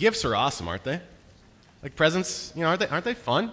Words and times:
gifts 0.00 0.24
are 0.24 0.34
awesome, 0.34 0.66
aren't 0.66 0.82
they? 0.82 0.98
Like 1.82 1.94
presents, 1.94 2.52
you 2.56 2.62
know, 2.62 2.68
aren't 2.68 2.80
they, 2.80 2.88
aren't 2.88 3.04
they 3.04 3.14
fun? 3.14 3.52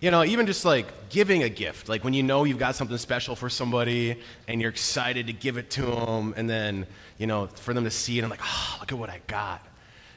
You 0.00 0.10
know, 0.10 0.24
even 0.24 0.46
just 0.46 0.64
like 0.64 1.10
giving 1.10 1.42
a 1.42 1.48
gift, 1.48 1.88
like 1.88 2.02
when 2.04 2.14
you 2.14 2.22
know 2.22 2.44
you've 2.44 2.58
got 2.58 2.74
something 2.76 2.96
special 2.96 3.36
for 3.36 3.50
somebody 3.50 4.16
and 4.48 4.60
you're 4.60 4.70
excited 4.70 5.26
to 5.26 5.32
give 5.32 5.58
it 5.58 5.70
to 5.70 5.82
them, 5.82 6.34
and 6.36 6.48
then, 6.48 6.86
you 7.18 7.26
know, 7.26 7.46
for 7.46 7.74
them 7.74 7.84
to 7.84 7.90
see 7.90 8.18
it 8.18 8.22
and 8.22 8.30
like, 8.30 8.40
oh, 8.42 8.76
look 8.80 8.90
at 8.90 8.98
what 8.98 9.10
I 9.10 9.20
got. 9.26 9.64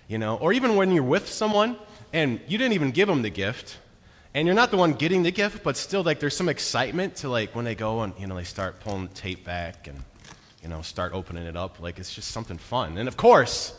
You 0.08 0.20
know, 0.20 0.38
or 0.38 0.54
even 0.54 0.76
when 0.76 0.92
you're 0.92 1.04
with 1.04 1.28
someone 1.28 1.78
and 2.14 2.40
you 2.48 2.58
didn't 2.58 2.74
even 2.74 2.92
give 2.92 3.08
them 3.08 3.22
the 3.24 3.30
gift, 3.30 3.78
and 4.36 4.46
you're 4.46 4.56
not 4.56 4.70
the 4.70 4.78
one 4.78 4.94
getting 4.94 5.24
the 5.24 5.32
gift, 5.32 5.64
but 5.64 5.78
still, 5.78 6.04
like, 6.04 6.20
there's 6.20 6.36
some 6.36 6.50
excitement 6.50 7.16
to 7.18 7.30
like 7.30 7.56
when 7.56 7.64
they 7.64 7.74
go 7.74 8.02
and, 8.02 8.14
you 8.20 8.28
know, 8.28 8.36
they 8.36 8.44
start 8.44 8.82
pulling 8.82 9.08
the 9.08 9.14
tape 9.14 9.46
back 9.46 9.88
and, 9.88 9.98
you 10.62 10.68
know, 10.68 10.82
start 10.82 11.14
opening 11.14 11.46
it 11.46 11.56
up. 11.56 11.80
Like, 11.80 12.00
it's 12.00 12.14
just 12.14 12.32
something 12.32 12.58
fun. 12.58 12.98
And 12.98 13.08
of 13.08 13.18
course, 13.18 13.74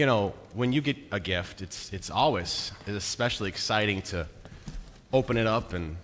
you 0.00 0.06
know, 0.06 0.32
when 0.54 0.72
you 0.72 0.80
get 0.80 0.96
a 1.12 1.20
gift, 1.20 1.60
it's, 1.60 1.92
it's 1.92 2.08
always 2.08 2.72
it's 2.86 2.96
especially 2.96 3.50
exciting 3.50 4.00
to 4.00 4.26
open 5.12 5.36
it 5.36 5.46
up 5.46 5.74
and, 5.74 5.98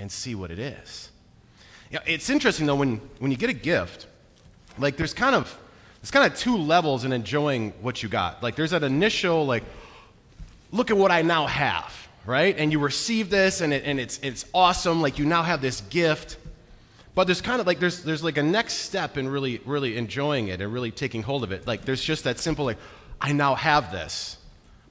and 0.00 0.10
see 0.10 0.34
what 0.34 0.50
it 0.50 0.58
is. 0.58 1.10
You 1.92 1.98
know, 1.98 2.02
it's 2.08 2.28
interesting, 2.28 2.66
though, 2.66 2.74
when, 2.74 2.96
when 3.20 3.30
you 3.30 3.36
get 3.36 3.48
a 3.48 3.52
gift, 3.52 4.08
like, 4.78 4.96
there's 4.96 5.14
kind 5.14 5.36
of, 5.36 5.56
there's 6.02 6.10
kind 6.10 6.26
of 6.26 6.36
two 6.36 6.56
levels 6.56 7.04
in 7.04 7.12
enjoying 7.12 7.70
what 7.82 8.02
you 8.02 8.08
got. 8.08 8.42
Like, 8.42 8.56
there's 8.56 8.72
that 8.72 8.82
initial, 8.82 9.46
like, 9.46 9.62
look 10.72 10.90
at 10.90 10.96
what 10.96 11.12
I 11.12 11.22
now 11.22 11.46
have, 11.46 12.08
right? 12.26 12.56
And 12.58 12.72
you 12.72 12.80
receive 12.80 13.30
this, 13.30 13.60
and, 13.60 13.72
it, 13.72 13.84
and 13.84 14.00
it's, 14.00 14.18
it's 14.24 14.44
awesome. 14.52 15.00
Like, 15.00 15.20
you 15.20 15.24
now 15.24 15.44
have 15.44 15.62
this 15.62 15.82
gift. 15.82 16.36
But 17.14 17.28
there's 17.28 17.40
kind 17.40 17.60
of 17.60 17.66
like 17.66 17.80
there's 17.80 18.04
there's 18.04 18.22
like 18.22 18.38
a 18.38 18.42
next 18.42 18.74
step 18.74 19.18
in 19.18 19.28
really 19.28 19.60
really 19.66 19.96
enjoying 19.96 20.46
it 20.46 20.60
and 20.60 20.72
really 20.72 20.92
taking 20.92 21.24
hold 21.24 21.42
of 21.42 21.50
it. 21.50 21.66
Like 21.66 21.84
there's 21.84 22.02
just 22.02 22.22
that 22.22 22.38
simple 22.38 22.64
like 22.64 22.78
I 23.20 23.32
now 23.32 23.54
have 23.54 23.92
this. 23.92 24.36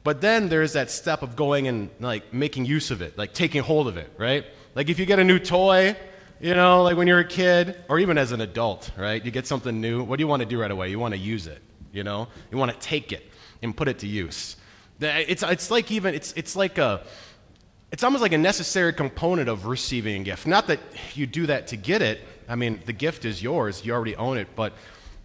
But 0.03 0.21
then 0.21 0.49
there's 0.49 0.73
that 0.73 0.91
step 0.91 1.23
of 1.23 1.35
going 1.35 1.67
and 1.67 1.89
like 1.99 2.33
making 2.33 2.65
use 2.65 2.91
of 2.91 3.01
it, 3.01 3.17
like 3.17 3.33
taking 3.33 3.61
hold 3.61 3.87
of 3.87 3.97
it, 3.97 4.11
right? 4.17 4.45
Like 4.75 4.89
if 4.89 4.99
you 4.99 5.05
get 5.05 5.19
a 5.19 5.23
new 5.23 5.39
toy, 5.39 5.95
you 6.39 6.55
know, 6.55 6.83
like 6.83 6.95
when 6.95 7.07
you're 7.07 7.19
a 7.19 7.27
kid 7.27 7.75
or 7.89 7.99
even 7.99 8.17
as 8.17 8.31
an 8.31 8.41
adult, 8.41 8.91
right? 8.97 9.23
You 9.23 9.31
get 9.31 9.45
something 9.45 9.81
new, 9.81 10.03
what 10.03 10.17
do 10.17 10.23
you 10.23 10.27
want 10.27 10.41
to 10.41 10.47
do 10.47 10.59
right 10.59 10.71
away? 10.71 10.89
You 10.89 10.99
want 10.99 11.13
to 11.13 11.19
use 11.19 11.47
it, 11.47 11.61
you 11.91 12.03
know? 12.03 12.27
You 12.49 12.57
want 12.57 12.71
to 12.71 12.79
take 12.79 13.11
it 13.11 13.29
and 13.61 13.75
put 13.75 13.87
it 13.87 13.99
to 13.99 14.07
use. 14.07 14.55
It's, 15.01 15.43
it's 15.43 15.69
like 15.69 15.91
even, 15.91 16.15
it's, 16.15 16.31
it's 16.33 16.55
like 16.55 16.77
a, 16.77 17.03
it's 17.91 18.03
almost 18.03 18.21
like 18.21 18.33
a 18.33 18.37
necessary 18.37 18.93
component 18.93 19.49
of 19.49 19.65
receiving 19.65 20.21
a 20.21 20.23
gift. 20.23 20.47
Not 20.47 20.67
that 20.67 20.79
you 21.13 21.25
do 21.25 21.45
that 21.47 21.67
to 21.67 21.77
get 21.77 22.01
it. 22.01 22.21
I 22.47 22.55
mean, 22.55 22.81
the 22.85 22.93
gift 22.93 23.25
is 23.25 23.43
yours, 23.43 23.83
you 23.85 23.93
already 23.93 24.15
own 24.15 24.37
it, 24.37 24.47
but 24.55 24.73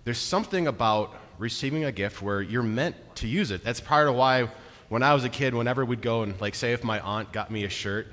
there's 0.05 0.18
something 0.18 0.66
about 0.66 1.14
receiving 1.38 1.84
a 1.84 1.92
gift 1.92 2.22
where 2.22 2.40
you're 2.40 2.62
meant 2.62 2.96
to 3.16 3.27
use 3.27 3.50
it. 3.50 3.64
That's 3.64 3.80
part 3.80 4.08
of 4.08 4.14
why 4.14 4.48
when 4.88 5.02
I 5.02 5.14
was 5.14 5.24
a 5.24 5.28
kid, 5.28 5.54
whenever 5.54 5.84
we'd 5.84 6.02
go 6.02 6.22
and, 6.22 6.40
like, 6.40 6.54
say 6.54 6.72
if 6.72 6.84
my 6.84 7.00
aunt 7.00 7.32
got 7.32 7.50
me 7.50 7.64
a 7.64 7.68
shirt, 7.68 8.06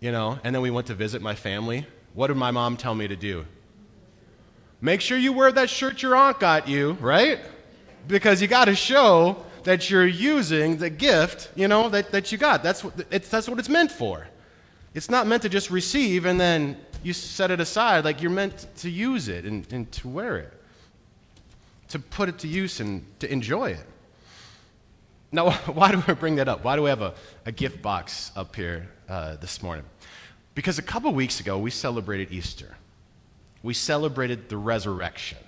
you 0.00 0.12
know, 0.12 0.38
and 0.44 0.54
then 0.54 0.62
we 0.62 0.70
went 0.70 0.86
to 0.88 0.94
visit 0.94 1.22
my 1.22 1.34
family, 1.34 1.86
what 2.14 2.28
did 2.28 2.36
my 2.36 2.50
mom 2.50 2.76
tell 2.76 2.94
me 2.94 3.08
to 3.08 3.16
do? 3.16 3.44
Make 4.80 5.00
sure 5.00 5.18
you 5.18 5.32
wear 5.32 5.50
that 5.50 5.68
shirt 5.68 6.02
your 6.02 6.14
aunt 6.14 6.38
got 6.38 6.68
you, 6.68 6.92
right? 7.00 7.40
Because 8.06 8.40
you 8.40 8.48
got 8.48 8.66
to 8.66 8.76
show 8.76 9.44
that 9.64 9.90
you're 9.90 10.06
using 10.06 10.76
the 10.76 10.88
gift, 10.88 11.50
you 11.56 11.66
know, 11.66 11.88
that, 11.88 12.12
that 12.12 12.30
you 12.30 12.38
got. 12.38 12.62
That's 12.62 12.84
what, 12.84 12.94
it's, 13.10 13.28
that's 13.28 13.48
what 13.48 13.58
it's 13.58 13.68
meant 13.68 13.90
for. 13.90 14.28
It's 14.94 15.10
not 15.10 15.26
meant 15.26 15.42
to 15.42 15.48
just 15.48 15.70
receive 15.70 16.26
and 16.26 16.40
then 16.40 16.76
you 17.02 17.12
set 17.12 17.50
it 17.50 17.60
aside. 17.60 18.04
Like 18.04 18.22
you're 18.22 18.30
meant 18.30 18.68
to 18.78 18.88
use 18.90 19.28
it 19.28 19.44
and, 19.44 19.70
and 19.72 19.90
to 19.92 20.08
wear 20.08 20.38
it 20.38 20.57
to 21.88 21.98
put 21.98 22.28
it 22.28 22.38
to 22.40 22.48
use 22.48 22.80
and 22.80 23.04
to 23.20 23.30
enjoy 23.32 23.70
it. 23.70 23.86
Now, 25.32 25.50
why 25.72 25.92
do 25.92 26.02
I 26.06 26.14
bring 26.14 26.36
that 26.36 26.48
up? 26.48 26.64
Why 26.64 26.76
do 26.76 26.82
we 26.82 26.90
have 26.90 27.02
a, 27.02 27.14
a 27.46 27.52
gift 27.52 27.82
box 27.82 28.32
up 28.36 28.54
here 28.56 28.88
uh, 29.08 29.36
this 29.36 29.62
morning? 29.62 29.84
Because 30.54 30.78
a 30.78 30.82
couple 30.82 31.12
weeks 31.12 31.40
ago, 31.40 31.58
we 31.58 31.70
celebrated 31.70 32.32
Easter. 32.32 32.76
We 33.62 33.74
celebrated 33.74 34.48
the 34.48 34.56
resurrection. 34.56 35.38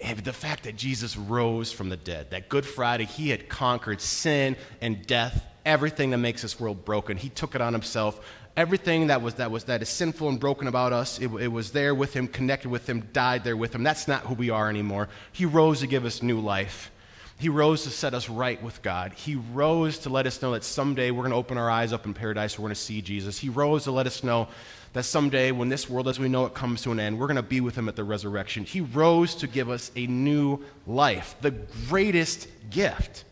And 0.00 0.18
the 0.18 0.32
fact 0.32 0.64
that 0.64 0.76
Jesus 0.76 1.16
rose 1.16 1.72
from 1.72 1.88
the 1.88 1.96
dead, 1.96 2.30
that 2.30 2.48
Good 2.48 2.66
Friday, 2.66 3.04
he 3.04 3.30
had 3.30 3.48
conquered 3.48 4.00
sin 4.00 4.56
and 4.80 5.06
death, 5.06 5.44
everything 5.64 6.10
that 6.10 6.18
makes 6.18 6.42
this 6.42 6.60
world 6.60 6.84
broken. 6.84 7.16
He 7.16 7.30
took 7.30 7.54
it 7.54 7.60
on 7.60 7.72
himself 7.72 8.20
everything 8.56 9.08
that 9.08 9.20
was 9.20 9.34
that 9.34 9.50
was 9.50 9.64
that 9.64 9.82
is 9.82 9.88
sinful 9.88 10.28
and 10.28 10.40
broken 10.40 10.66
about 10.66 10.92
us 10.92 11.18
it, 11.18 11.30
it, 11.34 11.48
was 11.48 11.72
there 11.72 11.94
with 11.94 12.14
him 12.14 12.26
connected 12.26 12.68
with 12.68 12.88
him 12.88 13.08
died 13.12 13.44
there 13.44 13.56
with 13.56 13.74
him. 13.74 13.82
That's 13.82 14.08
not 14.08 14.22
who 14.22 14.34
we 14.34 14.50
are 14.50 14.68
anymore. 14.68 15.08
He 15.32 15.44
rose 15.44 15.80
to 15.80 15.86
give 15.86 16.04
us 16.04 16.22
new 16.22 16.40
life. 16.40 16.90
He 17.38 17.50
rose 17.50 17.82
to 17.82 17.90
set 17.90 18.14
us 18.14 18.30
right 18.30 18.62
with 18.62 18.80
god. 18.80 19.12
He 19.12 19.34
rose 19.34 19.98
to 20.00 20.08
let 20.08 20.26
us 20.26 20.40
know 20.40 20.52
that 20.52 20.64
someday 20.64 21.10
we're 21.10 21.22
going 21.22 21.32
to 21.32 21.36
open 21.36 21.58
our 21.58 21.70
eyes 21.70 21.92
up 21.92 22.06
in 22.06 22.14
paradise 22.14 22.58
we're 22.58 22.64
going 22.64 22.74
to 22.74 22.80
see 22.80 23.02
jesus. 23.02 23.38
He 23.38 23.50
rose 23.50 23.84
to 23.84 23.90
let 23.90 24.06
us 24.06 24.24
know 24.24 24.48
that 24.94 25.02
someday 25.02 25.52
when 25.52 25.68
this 25.68 25.90
world 25.90 26.08
as 26.08 26.18
we 26.18 26.28
know 26.28 26.46
it 26.46 26.54
comes 26.54 26.80
to 26.82 26.92
an 26.92 26.98
end 26.98 27.18
we're 27.18 27.26
going 27.26 27.36
to 27.36 27.42
be 27.42 27.60
with 27.60 27.76
him 27.76 27.88
at 27.88 27.96
the 27.96 28.04
resurrection. 28.04 28.64
He 28.64 28.80
rose 28.80 29.34
to 29.36 29.46
give 29.46 29.68
us 29.68 29.92
a 29.96 30.06
new 30.06 30.64
life 30.86 31.36
the 31.42 31.50
greatest 31.50 32.48
gift 32.70 33.24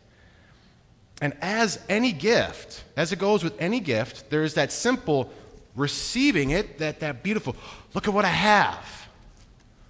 and 1.24 1.32
as 1.40 1.78
any 1.88 2.12
gift, 2.12 2.84
as 2.98 3.10
it 3.10 3.18
goes 3.18 3.42
with 3.42 3.58
any 3.58 3.80
gift, 3.80 4.28
there 4.28 4.42
is 4.42 4.52
that 4.54 4.70
simple 4.70 5.32
receiving 5.74 6.50
it, 6.50 6.76
that, 6.80 7.00
that 7.00 7.22
beautiful, 7.22 7.56
look 7.94 8.06
at 8.06 8.12
what 8.12 8.26
I 8.26 8.28
have. 8.28 9.08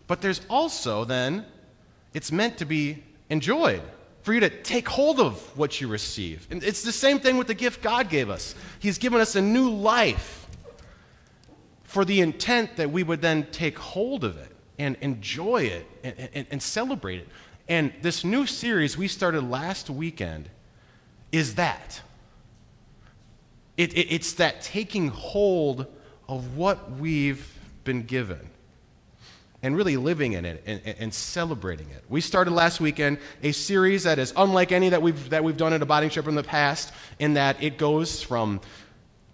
But 0.06 0.20
there's 0.20 0.42
also 0.48 1.04
then, 1.04 1.44
it's 2.12 2.30
meant 2.30 2.58
to 2.58 2.64
be 2.64 3.02
enjoyed, 3.30 3.82
for 4.22 4.32
you 4.32 4.38
to 4.38 4.48
take 4.48 4.88
hold 4.88 5.18
of 5.18 5.40
what 5.58 5.80
you 5.80 5.88
receive. 5.88 6.46
And 6.52 6.62
it's 6.62 6.82
the 6.82 6.92
same 6.92 7.18
thing 7.18 7.36
with 7.36 7.48
the 7.48 7.54
gift 7.54 7.82
God 7.82 8.08
gave 8.08 8.30
us. 8.30 8.54
He's 8.78 8.98
given 8.98 9.20
us 9.20 9.34
a 9.34 9.42
new 9.42 9.70
life 9.70 10.46
for 11.82 12.04
the 12.04 12.20
intent 12.20 12.76
that 12.76 12.92
we 12.92 13.02
would 13.02 13.20
then 13.20 13.48
take 13.50 13.76
hold 13.76 14.22
of 14.22 14.36
it 14.36 14.52
and 14.78 14.96
enjoy 15.00 15.64
it 15.64 15.84
and, 16.04 16.30
and, 16.32 16.46
and 16.52 16.62
celebrate 16.62 17.22
it. 17.22 17.28
And 17.68 17.92
this 18.02 18.24
new 18.24 18.46
series 18.46 18.96
we 18.96 19.08
started 19.08 19.42
last 19.42 19.90
weekend 19.90 20.48
is 21.34 21.56
that. 21.56 22.00
It, 23.76 23.92
it, 23.94 24.14
it's 24.14 24.34
that 24.34 24.62
taking 24.62 25.08
hold 25.08 25.86
of 26.28 26.56
what 26.56 26.92
we've 26.92 27.58
been 27.82 28.04
given 28.04 28.50
and 29.60 29.76
really 29.76 29.96
living 29.96 30.34
in 30.34 30.44
it 30.44 30.62
and, 30.64 30.80
and, 30.84 31.12
celebrating 31.12 31.88
it. 31.90 32.04
We 32.08 32.20
started 32.20 32.52
last 32.52 32.80
weekend 32.80 33.18
a 33.42 33.50
series 33.50 34.04
that 34.04 34.18
is 34.18 34.32
unlike 34.36 34.72
any 34.72 34.90
that 34.90 35.02
we've, 35.02 35.30
that 35.30 35.42
we've 35.42 35.56
done 35.56 35.72
at 35.72 35.82
Abiding 35.82 36.10
Shepherd 36.10 36.30
in 36.30 36.36
the 36.36 36.42
past, 36.44 36.92
in 37.18 37.34
that 37.34 37.60
it 37.62 37.78
goes 37.78 38.22
from 38.22 38.60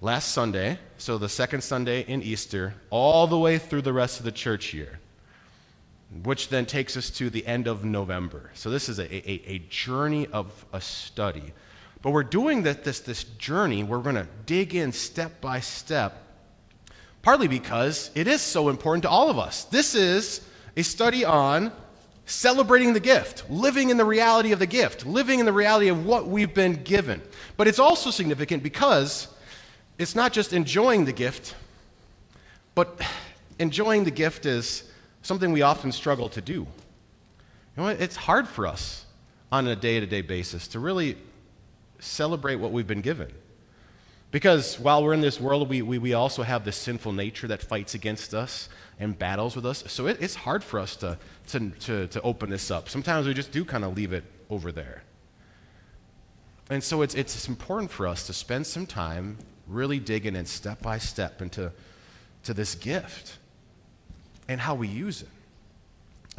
last 0.00 0.32
Sunday, 0.32 0.78
so 0.96 1.18
the 1.18 1.28
second 1.28 1.62
Sunday 1.62 2.02
in 2.02 2.22
Easter, 2.22 2.74
all 2.88 3.26
the 3.26 3.38
way 3.38 3.58
through 3.58 3.82
the 3.82 3.92
rest 3.92 4.20
of 4.20 4.24
the 4.24 4.32
church 4.32 4.72
year, 4.72 5.00
which 6.22 6.48
then 6.48 6.64
takes 6.64 6.96
us 6.96 7.10
to 7.10 7.28
the 7.28 7.46
end 7.46 7.66
of 7.66 7.84
November. 7.84 8.50
So 8.54 8.70
this 8.70 8.88
is 8.88 9.00
a, 9.00 9.04
a, 9.04 9.42
a 9.46 9.58
journey 9.68 10.28
of 10.28 10.64
a 10.72 10.80
study 10.80 11.52
but 12.02 12.12
we're 12.12 12.22
doing 12.22 12.62
this, 12.62 12.76
this, 12.76 13.00
this 13.00 13.24
journey, 13.24 13.82
we're 13.82 13.98
going 13.98 14.14
to 14.14 14.26
dig 14.46 14.74
in 14.74 14.92
step 14.92 15.40
by 15.40 15.60
step, 15.60 16.22
partly 17.22 17.48
because 17.48 18.10
it 18.14 18.26
is 18.26 18.40
so 18.40 18.68
important 18.68 19.02
to 19.02 19.10
all 19.10 19.28
of 19.28 19.38
us. 19.38 19.64
This 19.64 19.94
is 19.94 20.40
a 20.76 20.82
study 20.82 21.24
on 21.24 21.72
celebrating 22.24 22.92
the 22.92 23.00
gift, 23.00 23.48
living 23.50 23.90
in 23.90 23.96
the 23.96 24.04
reality 24.04 24.52
of 24.52 24.58
the 24.58 24.66
gift, 24.66 25.04
living 25.04 25.40
in 25.40 25.46
the 25.46 25.52
reality 25.52 25.88
of 25.88 26.06
what 26.06 26.26
we've 26.26 26.54
been 26.54 26.82
given. 26.84 27.20
But 27.56 27.68
it's 27.68 27.78
also 27.78 28.10
significant 28.10 28.62
because 28.62 29.28
it's 29.98 30.14
not 30.14 30.32
just 30.32 30.52
enjoying 30.52 31.04
the 31.04 31.12
gift, 31.12 31.54
but 32.74 33.02
enjoying 33.58 34.04
the 34.04 34.10
gift 34.10 34.46
is 34.46 34.84
something 35.22 35.52
we 35.52 35.62
often 35.62 35.92
struggle 35.92 36.28
to 36.30 36.40
do. 36.40 36.52
You 36.54 36.66
know? 37.76 37.88
It's 37.88 38.16
hard 38.16 38.48
for 38.48 38.66
us 38.66 39.04
on 39.52 39.66
a 39.66 39.76
day 39.76 40.00
to 40.00 40.06
day 40.06 40.22
basis 40.22 40.68
to 40.68 40.78
really 40.78 41.16
celebrate 42.00 42.56
what 42.56 42.72
we've 42.72 42.86
been 42.86 43.00
given. 43.00 43.32
Because 44.30 44.78
while 44.78 45.02
we're 45.02 45.12
in 45.12 45.20
this 45.20 45.40
world, 45.40 45.68
we, 45.68 45.82
we, 45.82 45.98
we 45.98 46.14
also 46.14 46.42
have 46.42 46.64
this 46.64 46.76
sinful 46.76 47.12
nature 47.12 47.48
that 47.48 47.62
fights 47.62 47.94
against 47.94 48.32
us 48.32 48.68
and 48.98 49.18
battles 49.18 49.56
with 49.56 49.66
us. 49.66 49.82
So 49.88 50.06
it, 50.06 50.18
it's 50.20 50.36
hard 50.36 50.62
for 50.62 50.78
us 50.78 50.94
to, 50.96 51.18
to, 51.48 51.70
to, 51.70 52.06
to 52.06 52.22
open 52.22 52.48
this 52.50 52.70
up. 52.70 52.88
Sometimes 52.88 53.26
we 53.26 53.34
just 53.34 53.50
do 53.50 53.64
kind 53.64 53.84
of 53.84 53.96
leave 53.96 54.12
it 54.12 54.24
over 54.48 54.70
there. 54.70 55.02
And 56.68 56.82
so 56.84 57.02
it's, 57.02 57.16
it's 57.16 57.48
important 57.48 57.90
for 57.90 58.06
us 58.06 58.26
to 58.28 58.32
spend 58.32 58.66
some 58.66 58.86
time 58.86 59.38
really 59.66 59.98
digging 59.98 60.36
in 60.36 60.46
step 60.46 60.80
by 60.80 60.98
step 60.98 61.42
into 61.42 61.72
to 62.44 62.54
this 62.54 62.74
gift 62.74 63.38
and 64.48 64.60
how 64.60 64.74
we 64.74 64.88
use 64.88 65.22
it. 65.22 65.28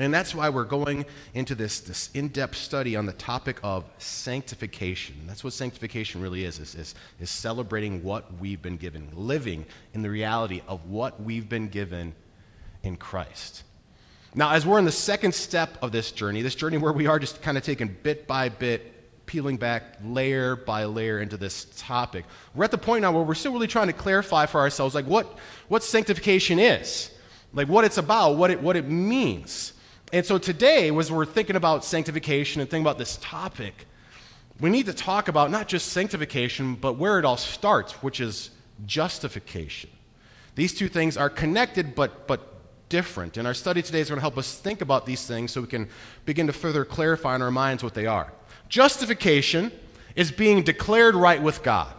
And 0.01 0.13
that's 0.13 0.33
why 0.33 0.50
we're 0.50 0.63
going 0.63 1.06
into 1.33 1.53
this, 1.53 1.80
this 1.80 2.09
in 2.13 2.30
depth 2.30 2.56
study 2.56 2.95
on 2.95 3.06
the 3.06 3.13
topic 3.13 3.59
of 3.62 3.86
sanctification. 4.00 5.15
That's 5.27 5.44
what 5.44 5.53
sanctification 5.53 6.21
really 6.21 6.44
is, 6.44 6.57
is, 6.59 6.74
is, 6.74 6.95
is 7.19 7.30
celebrating 7.30 8.03
what 8.03 8.39
we've 8.39 8.62
been 8.62 8.77
given, 8.77 9.09
living 9.13 9.65
in 9.94 10.01
the 10.01 10.09
reality 10.09 10.62
of 10.68 10.89
what 10.89 11.21
we've 11.21 11.48
been 11.48 11.68
given 11.68 12.15
in 12.81 12.98
Christ. 12.98 13.63
Now, 14.33 14.53
as 14.53 14.65
we're 14.65 14.80
in 14.80 14.86
the 14.86 14.92
second 14.92 15.36
step 15.36 15.77
of 15.83 15.92
this 15.92 16.12
journey, 16.12 16.42
this 16.42 16.56
journey 16.56 16.77
where 16.77 16.94
we 16.94 17.06
are 17.06 17.19
just 17.19 17.42
kind 17.42 17.57
of 17.57 17.63
taking 17.63 17.95
bit 18.01 18.27
by 18.27 18.50
bit 18.50 19.25
peeling 19.27 19.57
back 19.57 19.98
layer 20.03 20.56
by 20.56 20.86
layer 20.86 21.19
into 21.19 21.38
this 21.38 21.68
topic. 21.77 22.25
We're 22.56 22.65
at 22.65 22.71
the 22.71 22.77
point 22.77 23.03
now 23.03 23.12
where 23.12 23.24
we're 23.24 23.36
still 23.36 23.53
really 23.53 23.68
trying 23.68 23.88
to 23.88 23.94
clarify 23.94 24.45
for 24.45 24.59
ourselves 24.62 24.95
like 24.95 25.06
what, 25.06 25.38
what 25.68 25.83
sanctification 25.83 26.59
is, 26.59 27.12
like 27.53 27.68
what 27.68 27.86
it's 27.86 27.98
about, 27.98 28.36
what 28.38 28.51
it, 28.51 28.62
what 28.62 28.75
it 28.75 28.89
means. 28.89 29.74
And 30.13 30.25
so 30.25 30.37
today, 30.37 30.95
as 30.95 31.11
we're 31.11 31.25
thinking 31.25 31.55
about 31.55 31.85
sanctification 31.85 32.61
and 32.61 32.69
thinking 32.69 32.85
about 32.85 32.97
this 32.97 33.17
topic, 33.21 33.85
we 34.59 34.69
need 34.69 34.85
to 34.87 34.93
talk 34.93 35.27
about 35.27 35.51
not 35.51 35.67
just 35.67 35.87
sanctification, 35.87 36.75
but 36.75 36.93
where 36.93 37.17
it 37.17 37.25
all 37.25 37.37
starts, 37.37 37.93
which 38.03 38.19
is 38.19 38.51
justification. 38.85 39.89
These 40.55 40.73
two 40.73 40.89
things 40.89 41.15
are 41.15 41.29
connected 41.29 41.95
but, 41.95 42.27
but 42.27 42.51
different. 42.89 43.37
And 43.37 43.47
our 43.47 43.53
study 43.53 43.81
today 43.81 44.01
is 44.01 44.09
going 44.09 44.17
to 44.17 44.21
help 44.21 44.37
us 44.37 44.57
think 44.57 44.81
about 44.81 45.05
these 45.05 45.25
things 45.25 45.51
so 45.51 45.61
we 45.61 45.67
can 45.67 45.87
begin 46.25 46.45
to 46.47 46.53
further 46.53 46.83
clarify 46.83 47.35
in 47.35 47.41
our 47.41 47.51
minds 47.51 47.83
what 47.83 47.93
they 47.93 48.05
are. 48.05 48.33
Justification 48.67 49.71
is 50.15 50.29
being 50.29 50.61
declared 50.61 51.15
right 51.15 51.41
with 51.41 51.63
God. 51.63 51.93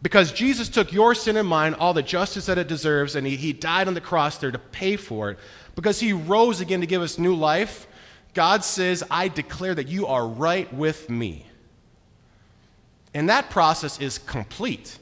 Because 0.00 0.32
Jesus 0.32 0.68
took 0.68 0.92
your 0.92 1.14
sin 1.14 1.36
and 1.36 1.48
mine, 1.48 1.74
all 1.74 1.92
the 1.92 2.02
justice 2.02 2.46
that 2.46 2.58
it 2.58 2.68
deserves, 2.68 3.16
and 3.16 3.26
he, 3.26 3.36
he 3.36 3.52
died 3.52 3.88
on 3.88 3.94
the 3.94 4.00
cross 4.00 4.38
there 4.38 4.50
to 4.50 4.58
pay 4.58 4.96
for 4.96 5.30
it. 5.30 5.38
Because 5.74 5.98
he 5.98 6.12
rose 6.12 6.60
again 6.60 6.80
to 6.80 6.86
give 6.86 7.02
us 7.02 7.18
new 7.18 7.34
life, 7.34 7.86
God 8.34 8.62
says, 8.62 9.02
I 9.10 9.28
declare 9.28 9.74
that 9.74 9.88
you 9.88 10.06
are 10.06 10.26
right 10.26 10.72
with 10.72 11.10
me. 11.10 11.46
And 13.12 13.28
that 13.28 13.50
process 13.50 14.00
is 14.00 14.18
complete. 14.18 14.98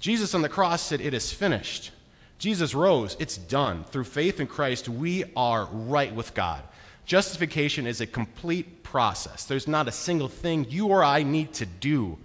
Jesus 0.00 0.34
on 0.34 0.42
the 0.42 0.48
cross 0.48 0.82
said, 0.82 1.00
It 1.00 1.14
is 1.14 1.32
finished. 1.32 1.92
Jesus 2.38 2.74
rose, 2.74 3.16
it's 3.20 3.36
done. 3.36 3.84
Through 3.84 4.04
faith 4.04 4.40
in 4.40 4.46
Christ, 4.46 4.88
we 4.88 5.24
are 5.36 5.66
right 5.66 6.12
with 6.12 6.32
God. 6.32 6.62
Justification 7.04 7.86
is 7.86 8.00
a 8.00 8.06
complete 8.06 8.82
process. 8.82 9.44
There's 9.44 9.68
not 9.68 9.88
a 9.88 9.92
single 9.92 10.28
thing 10.28 10.66
you 10.68 10.88
or 10.88 11.04
I 11.04 11.22
need 11.22 11.52
to 11.54 11.66
do 11.66 12.18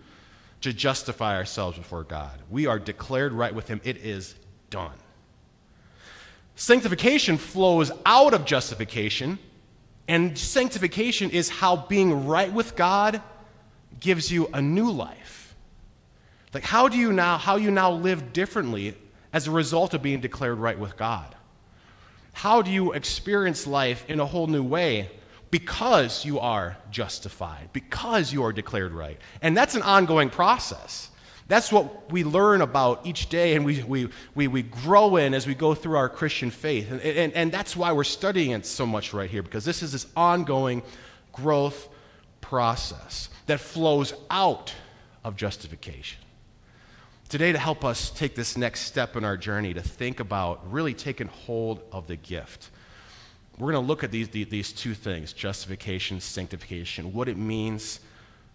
to 0.62 0.74
justify 0.74 1.36
ourselves 1.36 1.78
before 1.78 2.04
God. 2.04 2.40
We 2.50 2.66
are 2.66 2.80
declared 2.80 3.34
right 3.34 3.54
with 3.54 3.68
Him. 3.68 3.82
It 3.84 3.98
is 3.98 4.36
done. 4.70 4.94
Sanctification 6.56 7.38
flows 7.38 7.92
out 8.06 8.34
of 8.34 8.46
justification, 8.46 9.38
and 10.08 10.38
sanctification 10.38 11.30
is 11.30 11.50
how 11.50 11.76
being 11.76 12.28
right 12.28 12.52
with 12.52 12.76
God 12.76 13.22
gives 14.00 14.32
you 14.32 14.50
a 14.54 14.62
new 14.62 14.92
life. 14.92 15.56
Like 16.54 16.64
how 16.64 16.88
do 16.88 16.98
you 16.98 17.12
now 17.12 17.38
how 17.38 17.58
you 17.58 17.70
now 17.70 17.92
live 17.92 18.32
differently 18.32 18.96
as 19.34 19.48
a 19.48 19.52
result 19.52 19.94
of 19.94 20.02
being 20.02 20.22
declared 20.22 20.58
right 20.58 20.80
with 20.80 20.96
God? 20.96 21.36
How 22.32 22.62
do 22.62 22.72
you 22.72 22.94
experience 22.94 23.68
life 23.68 24.06
in 24.08 24.22
a 24.22 24.26
whole 24.26 24.48
new 24.48 24.64
way 24.64 25.10
because 25.52 26.26
you 26.26 26.40
are 26.40 26.78
justified, 26.92 27.70
because 27.74 28.34
you 28.34 28.44
are 28.44 28.52
declared 28.52 28.92
right? 28.92 29.20
And 29.42 29.56
that's 29.56 29.76
an 29.76 29.82
ongoing 29.82 30.30
process. 30.30 31.10
That's 31.48 31.72
what 31.72 32.12
we 32.12 32.24
learn 32.24 32.62
about 32.62 33.06
each 33.06 33.30
day 33.30 33.56
and 33.56 33.64
we, 33.64 33.84
we, 33.84 34.10
we, 34.34 34.48
we 34.48 34.64
grow 34.64 35.18
in 35.18 35.34
as 35.34 35.46
we 35.46 35.54
go 35.54 35.76
through 35.76 35.98
our 35.98 36.10
Christian 36.10 36.50
faith. 36.50 36.90
And, 36.92 37.02
and, 37.02 37.34
and 37.34 37.52
that's 37.52 37.76
why 37.76 37.92
we're 37.92 38.04
studying 38.04 38.52
it 38.52 38.66
so 38.66 38.86
much 38.86 39.14
right 39.14 39.30
here, 39.30 39.44
because 39.44 39.64
this 39.64 39.84
is 39.84 39.92
this 39.92 40.08
ongoing 40.18 40.82
growth 41.32 41.88
process 42.42 43.30
that 43.46 43.60
flows 43.60 44.14
out 44.30 44.74
of 45.24 45.36
justification 45.36 46.20
today 47.30 47.52
to 47.52 47.58
help 47.58 47.84
us 47.84 48.12
take 48.12 48.36
this 48.36 48.56
next 48.56 48.82
step 48.82 49.16
in 49.16 49.24
our 49.24 49.36
journey 49.36 49.74
to 49.74 49.82
think 49.82 50.20
about 50.20 50.72
really 50.72 50.94
taking 50.94 51.28
hold 51.28 51.82
of 51.92 52.08
the 52.08 52.16
gift. 52.16 52.70
We're 53.58 53.72
going 53.72 53.84
to 53.84 53.88
look 53.88 54.04
at 54.04 54.12
these, 54.12 54.28
these 54.30 54.74
two 54.74 54.94
things 54.94 55.32
justification, 55.32 56.20
sanctification, 56.20 57.14
what 57.14 57.30
it 57.30 57.38
means 57.38 58.02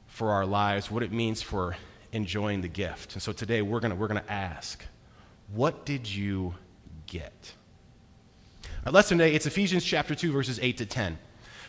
for 0.07 0.31
our 0.31 0.45
lives, 0.45 0.91
what 0.91 1.03
it 1.03 1.13
means 1.13 1.41
for 1.41 1.77
enjoying 2.13 2.61
the 2.61 2.69
gift. 2.69 3.15
And 3.15 3.23
so 3.23 3.33
today 3.33 3.63
we're 3.63 3.81
going 3.81 3.93
to, 3.93 3.97
we're 3.97 4.09
going 4.09 4.23
to 4.23 4.33
ask, 4.33 4.85
what 5.53 5.87
did 5.87 6.13
you 6.13 6.55
get? 7.07 7.53
Our 8.85 8.93
lesson 8.93 9.19
today, 9.19 9.35
it's 9.35 9.47
Ephesians 9.47 9.85
chapter 9.85 10.15
2, 10.15 10.33
verses 10.33 10.59
8 10.61 10.77
to 10.79 10.87
10. 10.87 11.13
It 11.13 11.19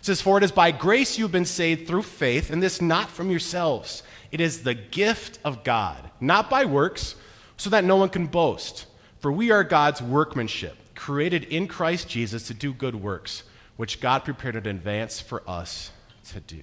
says, 0.06 0.22
For 0.22 0.38
it 0.38 0.44
is 0.44 0.52
by 0.52 0.72
grace 0.72 1.18
you've 1.18 1.32
been 1.32 1.46
saved 1.46 1.88
through 1.88 2.04
faith, 2.04 2.50
and 2.50 2.62
this 2.62 2.82
not 2.82 3.10
from 3.10 3.30
yourselves. 3.30 4.04
It 4.32 4.42
is 4.42 4.64
the 4.64 4.74
gift 4.74 5.40
of 5.46 5.64
God, 5.64 6.10
not 6.20 6.50
by 6.50 6.66
works, 6.66 7.16
so 7.58 7.70
that 7.70 7.84
no 7.84 7.98
one 7.98 8.10
can 8.10 8.28
boast. 8.28 8.88
For 9.20 9.32
we 9.32 9.52
are 9.52 9.64
God's 9.64 10.02
workmanship, 10.02 10.78
created 11.02 11.44
in 11.46 11.68
Christ 11.68 12.08
Jesus 12.08 12.46
to 12.46 12.54
do 12.54 12.72
good 12.72 12.94
works, 12.94 13.42
which 13.76 14.00
God 14.00 14.24
prepared 14.24 14.56
in 14.56 14.68
advance 14.68 15.20
for 15.20 15.42
us 15.50 15.90
to 16.26 16.40
do. 16.40 16.62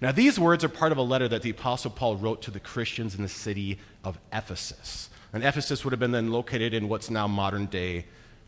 Now, 0.00 0.10
these 0.10 0.40
words 0.40 0.64
are 0.64 0.70
part 0.70 0.90
of 0.90 0.96
a 0.96 1.02
letter 1.02 1.28
that 1.28 1.42
the 1.42 1.50
Apostle 1.50 1.90
Paul 1.90 2.16
wrote 2.16 2.40
to 2.42 2.50
the 2.50 2.58
Christians 2.58 3.14
in 3.14 3.20
the 3.20 3.28
city 3.28 3.78
of 4.04 4.18
Ephesus. 4.32 5.10
And 5.34 5.44
Ephesus 5.44 5.84
would 5.84 5.92
have 5.92 6.00
been 6.00 6.12
then 6.12 6.32
located 6.32 6.72
in 6.72 6.88
what's 6.88 7.10
now 7.10 7.26
modern 7.26 7.66
day 7.66 8.06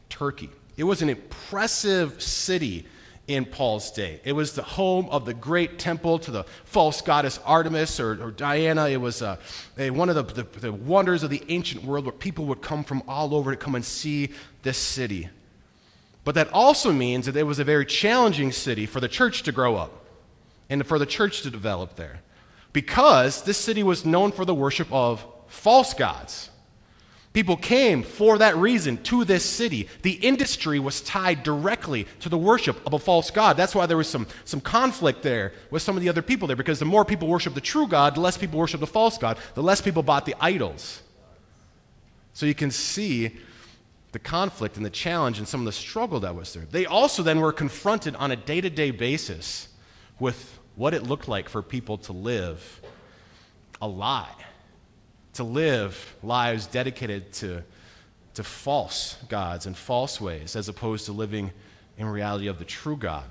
Turkey. 0.08 0.48
It 0.78 0.84
was 0.84 1.02
an 1.02 1.10
impressive 1.10 2.22
city 2.22 2.86
in 3.26 3.44
Paul's 3.44 3.91
day. 3.91 4.21
It 4.25 4.32
was 4.32 4.53
the 4.53 4.62
home 4.62 5.09
of 5.11 5.25
the 5.25 5.32
great 5.32 5.79
temple 5.79 6.19
to 6.21 6.31
the 6.31 6.44
false 6.65 7.00
goddess 7.00 7.38
Artemis 7.44 7.99
or, 7.99 8.23
or 8.23 8.31
Diana. 8.31 8.88
It 8.88 9.00
was 9.00 9.23
uh, 9.23 9.37
a, 9.79 9.91
one 9.91 10.11
of 10.11 10.15
the, 10.15 10.43
the, 10.43 10.61
the 10.61 10.73
wonders 10.73 11.23
of 11.23 11.31
the 11.31 11.43
ancient 11.49 11.85
world 11.85 12.05
where 12.05 12.12
people 12.12 12.44
would 12.47 12.61
come 12.61 12.85
from 12.85 13.03
all 13.09 13.35
over 13.35 13.50
to 13.50 13.56
come 13.56 13.75
and 13.75 13.85
see 13.85 14.31
this 14.62 14.76
city. 14.76 15.31
But 16.25 16.35
that 16.35 16.53
also 16.53 16.93
means 16.93 17.26
that 17.26 17.37
it 17.37 17.44
was 17.44 17.59
a 17.59 17.65
very 17.65 17.87
challenging 17.87 18.53
city 18.53 18.87
for 18.87 19.00
the 19.00 19.09
church 19.09 19.43
to 19.44 19.53
grow 19.53 19.76
up 19.76 20.05
and 20.69 20.87
for 20.87 20.99
the 20.99 21.06
church 21.06 21.43
to 21.43 21.50
develop 21.50 21.97
there. 21.97 22.21
Because 22.73 23.43
this 23.43 23.59
city 23.59 23.82
was 23.82 24.05
known 24.05 24.32
for 24.32 24.44
the 24.44 24.55
worship 24.55 24.88
of 24.93 25.25
false 25.47 25.94
gods. 25.94 26.50
People 27.34 27.56
came 27.56 28.04
for 28.04 28.38
that 28.38 28.56
reason 28.56 28.96
to 29.02 29.25
this 29.25 29.44
city. 29.44 29.88
The 30.02 30.12
industry 30.12 30.78
was 30.78 31.00
tied 31.00 31.42
directly 31.42 32.06
to 32.20 32.28
the 32.28 32.38
worship 32.38 32.81
of 32.86 32.92
a 32.92 32.98
false 33.00 33.32
God. 33.32 33.56
That's 33.56 33.75
why 33.75 33.86
there 33.86 33.96
was 33.96 34.08
some, 34.08 34.28
some 34.44 34.60
conflict 34.60 35.25
there 35.25 35.52
with 35.72 35.82
some 35.82 35.96
of 35.96 36.02
the 36.02 36.08
other 36.08 36.22
people 36.22 36.46
there, 36.46 36.56
because 36.56 36.78
the 36.78 36.84
more 36.84 37.04
people 37.04 37.26
worship 37.26 37.54
the 37.54 37.60
true 37.60 37.88
God, 37.88 38.14
the 38.14 38.20
less 38.20 38.38
people 38.38 38.60
worship 38.60 38.78
the 38.78 38.86
false 38.86 39.19
God, 39.19 39.36
the 39.54 39.64
less 39.64 39.81
people 39.81 40.04
bought 40.04 40.26
the 40.26 40.36
idols. 40.40 41.02
So 42.34 42.46
you 42.46 42.54
can 42.54 42.70
see 42.70 43.37
the 44.12 44.20
conflict 44.20 44.76
and 44.76 44.87
the 44.87 44.90
challenge 44.90 45.38
and 45.38 45.48
some 45.48 45.60
of 45.60 45.66
the 45.66 45.72
struggle 45.72 46.20
that 46.20 46.37
was 46.37 46.54
there. 46.54 46.66
They 46.70 46.87
also 46.87 47.25
then 47.25 47.40
were 47.40 47.52
confronted 47.52 48.14
on 48.14 48.30
a 48.30 48.37
day 48.37 48.60
to 48.60 48.70
day 48.70 48.92
basis 48.92 49.70
with 50.20 50.60
what 50.76 50.94
it 50.94 51.02
looked 51.02 51.26
like 51.26 51.48
for 51.48 51.62
people 51.62 51.98
to 51.98 52.12
live 52.12 52.80
a 53.82 53.88
lie 53.88 54.30
to 55.35 55.45
live 55.45 56.14
lives 56.23 56.67
dedicated 56.67 57.33
to, 57.35 57.62
to 58.35 58.43
false 58.43 59.17
gods 59.29 59.67
and 59.67 59.76
false 59.76 60.21
ways 60.21 60.57
as 60.57 60.69
opposed 60.69 61.07
to 61.07 61.12
living 61.12 61.50
in 61.99 62.07
reality 62.07 62.49
of 62.49 62.59
the 62.59 62.64
true 62.64 62.97
God. 62.97 63.25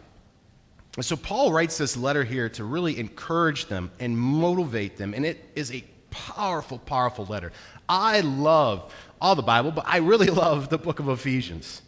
And 0.95 1.03
so 1.03 1.15
Paul 1.15 1.51
writes 1.51 1.77
this 1.77 1.97
letter 1.97 2.23
here 2.23 2.49
to 2.49 2.63
really 2.63 2.99
encourage 2.99 3.65
them 3.65 3.91
and 3.99 4.17
motivate 4.17 4.97
them, 4.97 5.13
and 5.13 5.25
it 5.25 5.43
is 5.55 5.71
a 5.71 5.83
powerful, 6.11 6.77
powerful 6.77 7.25
letter. 7.25 7.51
I 7.89 8.21
love 8.21 8.93
all 9.19 9.35
the 9.35 9.41
Bible, 9.41 9.71
but 9.71 9.85
I 9.87 9.97
really 9.97 10.27
love 10.43 10.69
the 10.69 10.77
book 10.77 10.99
of 10.99 11.09
Ephesians. 11.09 11.81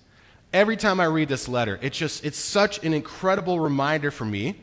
Every 0.51 0.77
time 0.77 0.99
I 0.99 1.05
read 1.05 1.27
this 1.27 1.47
letter, 1.47 1.77
it's 1.81 1.97
just 1.97 2.25
it's 2.25 2.37
such 2.37 2.83
an 2.83 2.93
incredible 2.93 3.59
reminder 3.59 4.09
for 4.09 4.25
me 4.25 4.55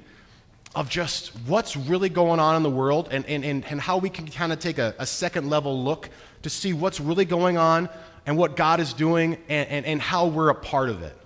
of 0.74 0.88
just 0.88 1.28
what's 1.46 1.76
really 1.76 2.08
going 2.08 2.40
on 2.40 2.56
in 2.56 2.62
the 2.62 2.70
world 2.70 3.08
and, 3.10 3.26
and, 3.26 3.44
and, 3.44 3.64
and 3.66 3.80
how 3.80 3.98
we 3.98 4.08
can 4.08 4.26
kind 4.26 4.52
of 4.52 4.58
take 4.58 4.78
a, 4.78 4.94
a 4.98 5.06
second 5.06 5.50
level 5.50 5.84
look 5.84 6.08
to 6.42 6.50
see 6.50 6.72
what's 6.72 6.98
really 6.98 7.24
going 7.24 7.58
on 7.58 7.88
and 8.26 8.36
what 8.36 8.56
God 8.56 8.80
is 8.80 8.92
doing 8.92 9.34
and, 9.48 9.68
and, 9.68 9.86
and 9.86 10.00
how 10.00 10.26
we're 10.26 10.48
a 10.48 10.54
part 10.54 10.88
of 10.88 11.02
it. 11.02 11.16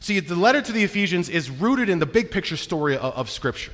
See, 0.00 0.20
the 0.20 0.34
letter 0.34 0.62
to 0.62 0.72
the 0.72 0.84
Ephesians 0.84 1.28
is 1.28 1.50
rooted 1.50 1.88
in 1.88 1.98
the 1.98 2.06
big 2.06 2.30
picture 2.30 2.56
story 2.56 2.96
of, 2.96 3.14
of 3.14 3.30
Scripture, 3.30 3.72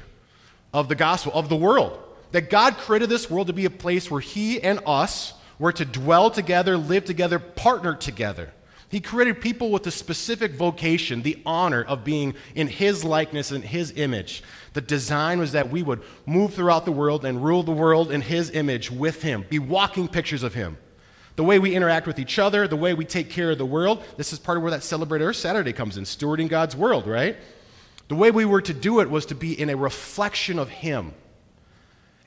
of 0.73 0.89
the 0.89 0.95
gospel, 0.95 1.33
of 1.35 1.49
the 1.49 1.57
world. 1.57 1.99
That 2.33 2.51
God 2.51 2.77
created 2.77 3.09
this 3.09 3.31
world 3.31 3.47
to 3.47 3.53
be 3.53 3.65
a 3.65 3.71
place 3.71 4.11
where 4.11 4.21
He 4.21 4.61
and 4.61 4.81
us 4.87 5.33
were 5.59 5.73
to 5.73 5.85
dwell 5.85 6.31
together, 6.31 6.77
live 6.77 7.05
together, 7.05 7.39
partner 7.39 7.95
together. 7.95 8.53
He 8.89 9.01
created 9.01 9.41
people 9.41 9.71
with 9.71 9.87
a 9.87 9.91
specific 9.91 10.53
vocation, 10.55 11.23
the 11.23 11.43
honor 11.45 11.83
of 11.83 12.05
being 12.05 12.35
in 12.55 12.69
His 12.69 13.05
likeness 13.05 13.51
and 13.51 13.65
His 13.65 13.93
image. 13.97 14.43
The 14.75 14.81
design 14.81 15.41
was 15.41 15.53
that 15.53 15.71
we 15.71 15.83
would 15.83 16.03
move 16.25 16.55
throughout 16.55 16.85
the 16.85 16.93
world 16.93 17.25
and 17.25 17.45
rule 17.45 17.65
the 17.65 17.73
world 17.73 18.13
in 18.13 18.21
His 18.21 18.51
image 18.51 18.91
with 18.91 19.23
Him, 19.23 19.45
be 19.49 19.59
walking 19.59 20.07
pictures 20.07 20.45
of 20.45 20.55
Him. 20.55 20.79
The 21.35 21.45
way 21.45 21.59
we 21.59 21.75
interact 21.75 22.07
with 22.07 22.19
each 22.19 22.39
other, 22.39 22.67
the 22.69 22.77
way 22.77 22.95
we 22.95 23.05
take 23.05 23.29
care 23.29 23.51
of 23.51 23.59
the 23.59 23.67
world, 23.67 24.03
this 24.17 24.33
is 24.33 24.39
part 24.39 24.57
of 24.57 24.63
where 24.63 24.71
that 24.71 24.83
Celebrate 24.83 25.21
Earth 25.21 25.37
Saturday 25.37 25.73
comes 25.73 25.97
in, 25.97 26.05
stewarding 26.05 26.49
God's 26.49 26.77
world, 26.77 27.07
right? 27.07 27.37
The 28.09 28.15
way 28.15 28.31
we 28.31 28.45
were 28.45 28.63
to 28.63 28.73
do 28.73 29.01
it 29.01 29.11
was 29.11 29.27
to 29.27 29.35
be 29.35 29.59
in 29.59 29.69
a 29.69 29.77
reflection 29.77 30.59
of 30.59 30.69
Him. 30.69 31.13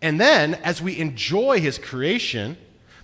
And 0.02 0.20
then, 0.20 0.56
as 0.56 0.82
we 0.82 1.00
enjoy 1.00 1.62
His 1.62 1.78
creation, 1.78 2.58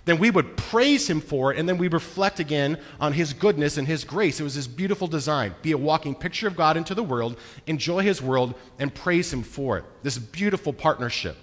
then 0.06 0.18
we 0.18 0.30
would 0.30 0.56
praise 0.56 1.10
him 1.10 1.20
for 1.20 1.52
it 1.52 1.58
and 1.58 1.68
then 1.68 1.78
we 1.78 1.88
reflect 1.88 2.38
again 2.38 2.78
on 3.00 3.12
his 3.12 3.32
goodness 3.32 3.76
and 3.76 3.88
his 3.88 4.04
grace. 4.04 4.38
It 4.38 4.44
was 4.44 4.54
this 4.54 4.68
beautiful 4.68 5.08
design. 5.08 5.54
Be 5.62 5.72
a 5.72 5.78
walking 5.78 6.14
picture 6.14 6.46
of 6.46 6.56
God 6.56 6.76
into 6.76 6.94
the 6.94 7.02
world, 7.02 7.36
enjoy 7.66 8.02
his 8.02 8.22
world, 8.22 8.54
and 8.78 8.94
praise 8.94 9.32
him 9.32 9.42
for 9.42 9.78
it. 9.78 9.84
This 10.04 10.16
beautiful 10.16 10.72
partnership. 10.72 11.36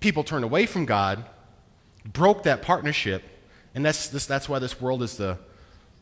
People 0.00 0.24
turned 0.24 0.44
away 0.44 0.64
from 0.64 0.86
God, 0.86 1.24
broke 2.10 2.44
that 2.44 2.62
partnership, 2.62 3.22
and 3.74 3.84
that's, 3.84 4.08
this, 4.08 4.24
that's 4.24 4.48
why 4.48 4.58
this 4.58 4.80
world 4.80 5.02
is 5.02 5.18
the 5.18 5.38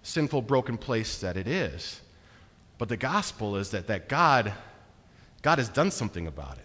sinful, 0.05 0.43
broken 0.43 0.79
place 0.79 1.19
that 1.19 1.37
it 1.37 1.49
is. 1.49 2.01
But 2.79 2.89
the 2.89 2.97
gospel 2.97 3.57
is 3.57 3.71
that, 3.71 3.89
that 3.89 4.09
God, 4.09 4.53
God 5.43 5.59
has 5.59 5.69
done 5.69 5.91
something 5.91 6.29
about 6.29 6.59
it. 6.59 6.65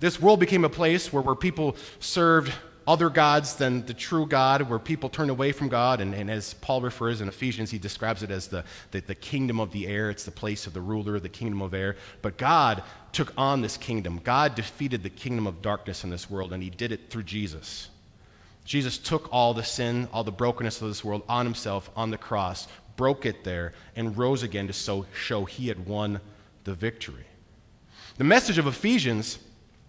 This 0.00 0.20
world 0.20 0.38
became 0.38 0.66
a 0.66 0.68
place 0.68 1.10
where, 1.14 1.22
where 1.22 1.34
people 1.34 1.76
served 1.98 2.52
other 2.86 3.10
gods 3.10 3.56
than 3.56 3.84
the 3.86 3.94
true 3.94 4.26
God, 4.26 4.62
where 4.62 4.78
people 4.78 5.08
turn 5.08 5.28
away 5.28 5.52
from 5.52 5.68
God. 5.68 6.00
And, 6.00 6.14
and 6.14 6.30
as 6.30 6.54
Paul 6.54 6.80
refers 6.80 7.20
in 7.20 7.28
Ephesians, 7.28 7.70
he 7.70 7.78
describes 7.78 8.22
it 8.22 8.30
as 8.30 8.48
the, 8.48 8.64
the, 8.92 9.00
the, 9.00 9.14
kingdom 9.14 9.58
of 9.58 9.72
the 9.72 9.86
air. 9.88 10.08
It's 10.08 10.24
the 10.24 10.30
place 10.30 10.66
of 10.66 10.72
the 10.72 10.80
ruler, 10.80 11.18
the 11.18 11.28
kingdom 11.28 11.62
of 11.62 11.74
air. 11.74 11.96
But 12.22 12.36
God 12.36 12.82
took 13.12 13.32
on 13.36 13.60
this 13.60 13.76
kingdom. 13.76 14.20
God 14.22 14.54
defeated 14.54 15.02
the 15.02 15.10
kingdom 15.10 15.46
of 15.46 15.62
darkness 15.62 16.04
in 16.04 16.10
this 16.10 16.30
world, 16.30 16.52
and 16.52 16.62
he 16.62 16.70
did 16.70 16.92
it 16.92 17.10
through 17.10 17.24
Jesus. 17.24 17.88
Jesus 18.64 18.98
took 18.98 19.32
all 19.32 19.54
the 19.54 19.62
sin, 19.62 20.08
all 20.12 20.24
the 20.24 20.32
brokenness 20.32 20.80
of 20.82 20.88
this 20.88 21.04
world 21.04 21.22
on 21.28 21.46
himself 21.46 21.90
on 21.96 22.10
the 22.10 22.18
cross, 22.18 22.68
broke 22.96 23.26
it 23.26 23.44
there, 23.44 23.72
and 23.94 24.16
rose 24.16 24.42
again 24.42 24.66
to 24.66 24.72
so, 24.72 25.06
show 25.14 25.44
he 25.44 25.68
had 25.68 25.86
won 25.86 26.20
the 26.64 26.74
victory. 26.74 27.24
The 28.18 28.24
message 28.24 28.58
of 28.58 28.66
Ephesians 28.66 29.38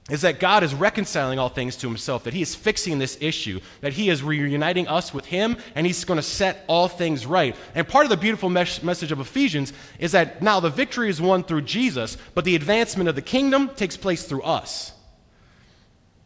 is 0.09 0.21
that 0.21 0.39
God 0.39 0.63
is 0.63 0.73
reconciling 0.73 1.37
all 1.37 1.49
things 1.49 1.75
to 1.77 1.87
himself, 1.87 2.23
that 2.23 2.33
he 2.33 2.41
is 2.41 2.55
fixing 2.55 2.97
this 2.97 3.17
issue, 3.19 3.59
that 3.81 3.93
he 3.93 4.09
is 4.09 4.23
reuniting 4.23 4.87
us 4.87 5.13
with 5.13 5.25
him, 5.25 5.57
and 5.75 5.85
he's 5.85 6.05
going 6.05 6.17
to 6.17 6.23
set 6.23 6.63
all 6.67 6.87
things 6.87 7.25
right. 7.25 7.55
And 7.75 7.85
part 7.87 8.05
of 8.05 8.09
the 8.09 8.17
beautiful 8.17 8.49
mes- 8.49 8.81
message 8.81 9.11
of 9.11 9.19
Ephesians 9.19 9.73
is 9.99 10.13
that 10.13 10.41
now 10.41 10.61
the 10.61 10.69
victory 10.69 11.09
is 11.09 11.21
won 11.21 11.43
through 11.43 11.63
Jesus, 11.63 12.17
but 12.35 12.45
the 12.45 12.55
advancement 12.55 13.09
of 13.09 13.15
the 13.15 13.21
kingdom 13.21 13.69
takes 13.75 13.97
place 13.97 14.23
through 14.23 14.43
us. 14.43 14.93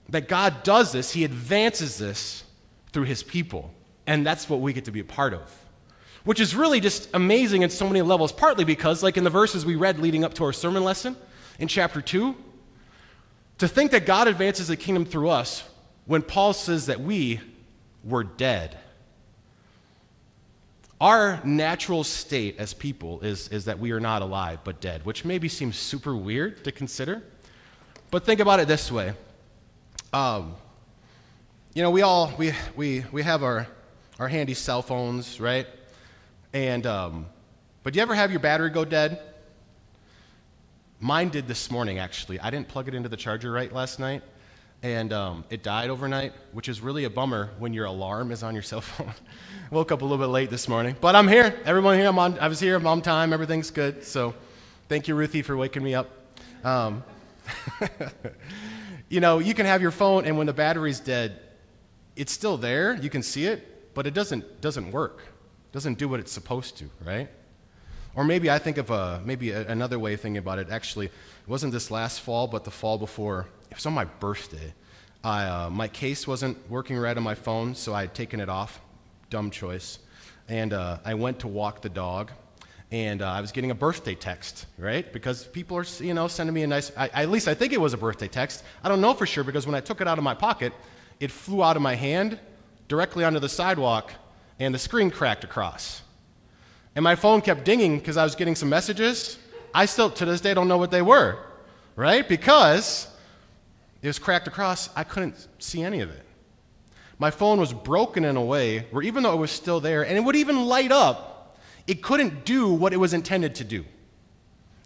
That 0.10 0.28
God 0.28 0.62
does 0.62 0.92
this, 0.92 1.14
he 1.14 1.24
advances 1.24 1.98
this 1.98 2.44
through 2.92 3.06
his 3.06 3.24
people, 3.24 3.74
and 4.06 4.26
that's 4.26 4.48
what 4.48 4.60
we 4.60 4.74
get 4.74 4.86
to 4.86 4.92
be 4.92 5.00
a 5.00 5.06
part 5.06 5.34
of. 5.34 5.66
Which 6.24 6.40
is 6.40 6.54
really 6.56 6.82
just 6.82 7.10
amazing 7.16 7.64
in 7.64 7.72
so 7.72 7.88
many 7.88 8.04
levels, 8.04 8.32
partly 8.32 8.64
because, 8.64 9.02
like 9.02 9.18
in 9.18 9.24
the 9.24 9.32
verses 9.32 9.66
we 9.66 9.76
read 9.76 9.98
leading 9.98 10.24
up 10.24 10.36
to 10.36 10.44
our 10.44 10.54
sermon 10.54 10.84
lesson 10.84 11.16
in 11.58 11.68
chapter 11.68 12.00
2, 12.00 12.36
to 13.62 13.68
think 13.68 13.92
that 13.92 14.08
God 14.08 14.28
advances 14.28 14.70
the 14.70 14.76
kingdom 14.76 15.06
through 15.06 15.30
us 15.30 15.64
when 16.08 16.24
Paul 16.24 16.52
says 16.52 16.88
that 16.88 17.00
we 17.00 17.40
were 18.04 18.24
dead. 18.24 18.76
Our 21.00 21.40
natural 21.44 22.04
state 22.04 22.56
as 22.58 22.74
people 22.74 23.22
is, 23.22 23.50
is 23.50 23.66
that 23.66 23.78
we 23.78 23.92
are 23.92 24.00
not 24.00 24.24
alive 24.24 24.62
but 24.64 24.82
dead, 24.82 25.06
which 25.06 25.26
maybe 25.26 25.48
seems 25.48 25.78
super 25.78 26.16
weird 26.16 26.64
to 26.64 26.72
consider. 26.72 27.22
But 28.10 28.26
think 28.26 28.40
about 28.40 28.60
it 28.60 28.68
this 28.68 28.92
way. 28.92 29.14
Um, 30.12 30.56
you 31.76 31.84
know, 31.84 31.92
we 31.92 32.02
all 32.02 32.34
we, 32.40 32.54
we, 32.76 33.06
we 33.12 33.22
have 33.22 33.44
our, 33.44 33.68
our 34.18 34.28
handy 34.28 34.56
cell 34.56 34.82
phones, 34.82 35.40
right? 35.40 35.68
And 36.52 36.88
um, 36.88 37.28
but 37.84 37.94
do 37.94 37.98
you 37.98 38.02
ever 38.02 38.16
have 38.16 38.32
your 38.32 38.40
battery 38.40 38.72
go 38.72 38.86
dead? 38.86 39.22
Mine 41.04 41.30
did 41.30 41.48
this 41.48 41.72
morning, 41.72 41.98
actually. 41.98 42.40
I 42.40 42.52
didn't 42.52 42.68
plug 42.68 42.88
it 42.88 42.94
into 42.94 43.10
the 43.10 43.18
charger 43.18 43.52
right 43.52 43.74
last 43.74 43.98
night, 43.98 44.22
and 44.84 45.12
um, 45.12 45.44
it 45.50 45.64
died 45.64 45.90
overnight, 45.90 46.32
which 46.52 46.70
is 46.70 46.80
really 46.80 47.06
a 47.06 47.10
bummer 47.10 47.50
when 47.58 47.74
your 47.74 47.86
alarm 47.86 48.32
is 48.32 48.44
on 48.44 48.54
your 48.54 48.62
cell 48.62 48.82
phone. 48.82 49.12
Woke 49.72 49.92
up 49.92 50.04
a 50.04 50.06
little 50.06 50.20
bit 50.24 50.32
late 50.32 50.52
this 50.52 50.68
morning, 50.68 50.96
but 51.02 51.16
I'm 51.16 51.28
here. 51.28 51.60
Everyone 51.66 51.98
here, 51.98 52.08
I'm 52.08 52.20
on, 52.20 52.38
I 52.38 52.48
was 52.48 52.60
here, 52.60 52.76
I'm 52.76 52.86
on 52.86 53.02
time, 53.02 53.34
everything's 53.34 53.72
good. 53.72 54.04
So 54.04 54.36
thank 54.90 55.08
you, 55.08 55.16
Ruthie, 55.16 55.42
for 55.42 55.58
waking 55.58 55.84
me 55.84 55.96
up. 55.96 56.08
Um, 56.64 57.04
you 59.10 59.22
know, 59.22 59.40
you 59.40 59.56
can 59.56 59.66
have 59.66 59.82
your 59.82 59.90
phone, 59.90 60.26
and 60.26 60.38
when 60.38 60.46
the 60.46 60.54
battery's 60.54 61.00
dead, 61.00 61.40
it's 62.16 62.32
still 62.32 62.58
there. 62.58 62.94
You 62.94 63.10
can 63.10 63.24
see 63.24 63.48
it, 63.48 63.96
but 63.96 64.06
it 64.06 64.14
doesn't, 64.14 64.62
doesn't 64.62 64.92
work. 64.92 65.22
It 65.22 65.74
doesn't 65.74 65.98
do 65.98 66.08
what 66.08 66.20
it's 66.20 66.32
supposed 66.32 66.78
to, 66.78 66.92
right? 67.04 67.28
Or 68.16 68.24
maybe 68.24 68.50
I 68.50 68.60
think 68.60 68.78
of 68.78 68.90
a, 68.90 69.22
maybe 69.26 69.52
a, 69.52 69.68
another 69.68 69.98
way 69.98 70.14
of 70.14 70.22
thinking 70.22 70.38
about 70.38 70.60
it. 70.60 70.70
Actually, 70.70 71.08
it 71.08 71.48
wasn't 71.48 71.72
this 71.72 71.90
last 71.92 72.22
fall, 72.22 72.48
but 72.48 72.64
the 72.64 72.72
fall 72.72 72.98
before. 72.98 73.48
It 73.70 73.76
was 73.76 73.86
on 73.86 73.94
my 73.94 74.06
birthday. 74.06 74.74
I, 75.24 75.46
uh, 75.46 75.70
my 75.70 75.88
case 75.88 76.28
wasn't 76.28 76.58
working 76.70 76.98
right 76.98 77.16
on 77.16 77.24
my 77.24 77.36
phone, 77.36 77.76
so 77.76 77.94
I 77.94 78.02
had 78.02 78.14
taken 78.14 78.40
it 78.40 78.50
off. 78.50 78.82
Dumb 79.30 79.52
choice. 79.52 80.00
And 80.50 80.74
uh, 80.74 80.98
I 81.06 81.14
went 81.14 81.40
to 81.40 81.48
walk 81.48 81.82
the 81.82 81.90
dog, 81.90 82.32
and 82.92 83.22
uh, 83.22 83.32
I 83.32 83.40
was 83.40 83.52
getting 83.52 83.72
a 83.72 83.76
birthday 83.76 84.16
text, 84.16 84.66
right? 84.78 85.12
Because 85.14 85.46
people 85.46 85.78
are, 85.78 85.86
you 86.00 86.14
know, 86.14 86.28
sending 86.28 86.54
me 86.54 86.64
a 86.64 86.68
nice. 86.68 86.92
I, 86.98 87.08
at 87.10 87.30
least 87.30 87.48
I 87.48 87.54
think 87.54 87.72
it 87.72 87.80
was 87.80 87.94
a 87.94 87.98
birthday 87.98 88.28
text. 88.28 88.64
I 88.84 88.90
don't 88.90 89.00
know 89.00 89.14
for 89.14 89.26
sure 89.26 89.44
because 89.44 89.66
when 89.66 89.76
I 89.76 89.80
took 89.80 90.02
it 90.02 90.08
out 90.08 90.18
of 90.18 90.24
my 90.24 90.34
pocket, 90.34 90.74
it 91.20 91.32
flew 91.32 91.64
out 91.64 91.78
of 91.78 91.82
my 91.82 91.96
hand 91.96 92.40
directly 92.90 93.24
onto 93.24 93.40
the 93.40 93.48
sidewalk, 93.48 94.12
and 94.60 94.74
the 94.76 94.80
screen 94.80 95.12
cracked 95.12 95.46
across. 95.46 96.02
And 96.96 97.04
my 97.04 97.16
phone 97.16 97.42
kept 97.42 97.64
dinging 97.64 98.00
because 98.00 98.18
I 98.18 98.24
was 98.24 98.36
getting 98.36 98.56
some 98.56 98.70
messages. 98.70 99.38
I 99.74 99.86
still, 99.86 100.10
to 100.12 100.26
this 100.26 100.42
day, 100.42 100.54
don't 100.54 100.68
know 100.68 100.78
what 100.78 100.92
they 100.92 101.02
were, 101.02 101.38
right? 101.96 102.28
Because 102.28 103.08
it 104.02 104.08
was 104.08 104.20
cracked 104.20 104.48
across, 104.48 104.90
I 104.96 105.04
couldn't 105.04 105.48
see 105.60 105.84
any 105.84 106.02
of 106.02 106.10
it. 106.10 106.26
My 107.18 107.32
phone 107.32 107.60
was 107.60 107.72
broken 107.72 108.26
in 108.26 108.36
a 108.36 108.44
way 108.44 108.88
where 108.92 109.04
even 109.04 109.24
though 109.24 109.34
it 109.34 109.40
was 109.40 109.52
still 109.52 109.80
there 109.80 110.04
and 110.04 110.18
it 110.18 110.22
would 110.22 110.36
even 110.36 110.66
light 110.66 110.92
up, 110.92 111.60
it 111.88 112.02
couldn't 112.02 112.46
do 112.46 112.74
what 112.74 112.94
it 112.94 112.98
was 112.98 113.14
intended 113.14 113.56
to 113.56 113.64
do. 113.64 113.86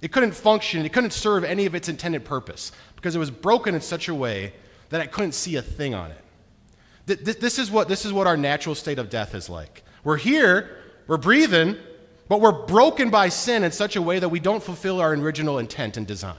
It 0.01 0.12
couldn't 0.12 0.33
function, 0.33 0.85
it 0.85 0.93
couldn't 0.93 1.13
serve 1.13 1.43
any 1.43 1.65
of 1.65 1.74
its 1.74 1.89
intended 1.89 2.25
purpose 2.25 2.71
because 2.95 3.15
it 3.15 3.19
was 3.19 3.31
broken 3.31 3.74
in 3.74 3.81
such 3.81 4.07
a 4.09 4.13
way 4.13 4.53
that 4.89 5.01
I 5.01 5.07
couldn't 5.07 5.31
see 5.31 5.55
a 5.55 5.62
thing 5.62 5.95
on 5.95 6.12
it. 6.12 6.21
This 7.41 7.57
is 7.57 7.71
what, 7.71 7.88
this 7.88 8.05
is 8.05 8.12
what 8.12 8.27
our 8.27 8.38
natural 8.38 8.75
state 8.75 9.00
of 9.00 9.09
death 9.09 9.33
is 9.33 9.50
like. 9.50 9.83
We're 10.03 10.17
here, 10.17 10.77
we're 11.07 11.17
breathing, 11.17 11.77
but 12.27 12.41
we're 12.41 12.65
broken 12.65 13.10
by 13.10 13.29
sin 13.29 13.63
in 13.63 13.72
such 13.72 13.96
a 13.96 14.01
way 14.01 14.20
that 14.20 14.29
we 14.29 14.39
don't 14.39 14.63
fulfill 14.63 15.00
our 15.00 15.13
original 15.13 15.60
intent 15.60 15.98
and 15.98 16.08
design. 16.08 16.36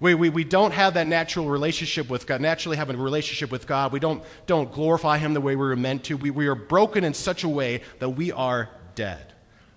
We, 0.00 0.14
we, 0.14 0.28
we 0.28 0.44
don't 0.44 0.72
have 0.72 0.94
that 0.94 1.06
natural 1.06 1.46
relationship 1.46 2.10
with 2.10 2.26
God, 2.26 2.40
naturally 2.40 2.76
have 2.76 2.90
a 2.90 2.96
relationship 2.96 3.50
with 3.50 3.66
God. 3.66 3.92
We 3.92 4.00
don't, 4.00 4.22
don't 4.46 4.70
glorify 4.70 5.18
Him 5.18 5.32
the 5.32 5.40
way 5.40 5.56
we 5.56 5.64
were 5.64 5.76
meant 5.76 6.04
to. 6.04 6.16
We, 6.16 6.30
we 6.30 6.46
are 6.46 6.54
broken 6.54 7.04
in 7.04 7.14
such 7.14 7.44
a 7.44 7.48
way 7.48 7.80
that 8.00 8.10
we 8.10 8.30
are 8.32 8.68
dead. 8.94 9.32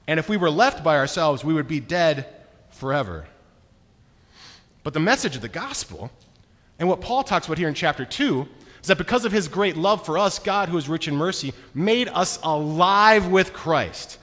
And 0.08 0.20
if 0.20 0.28
we 0.28 0.38
were 0.38 0.50
left 0.50 0.84
by 0.84 0.98
ourselves, 0.98 1.44
we 1.44 1.54
would 1.54 1.68
be 1.68 1.80
dead 1.80 2.28
forever. 2.72 3.26
But 4.84 4.94
the 4.94 5.00
message 5.00 5.36
of 5.36 5.42
the 5.42 5.50
gospel, 5.50 6.12
and 6.80 6.90
what 6.90 7.02
Paul 7.02 7.24
talks 7.24 7.46
about 7.46 7.58
here 7.58 7.68
in 7.68 7.74
chapter 7.74 8.06
2, 8.06 8.48
is 8.82 8.88
that 8.88 8.98
because 8.98 9.26
of 9.26 9.32
his 9.32 9.48
great 9.48 9.76
love 9.76 10.06
for 10.06 10.18
us, 10.18 10.40
God, 10.40 10.70
who 10.70 10.78
is 10.78 10.88
rich 10.88 11.08
in 11.08 11.16
mercy, 11.16 11.54
made 11.74 12.08
us 12.10 12.40
alive 12.44 13.28
with 13.28 13.54
Christ. 13.54 14.18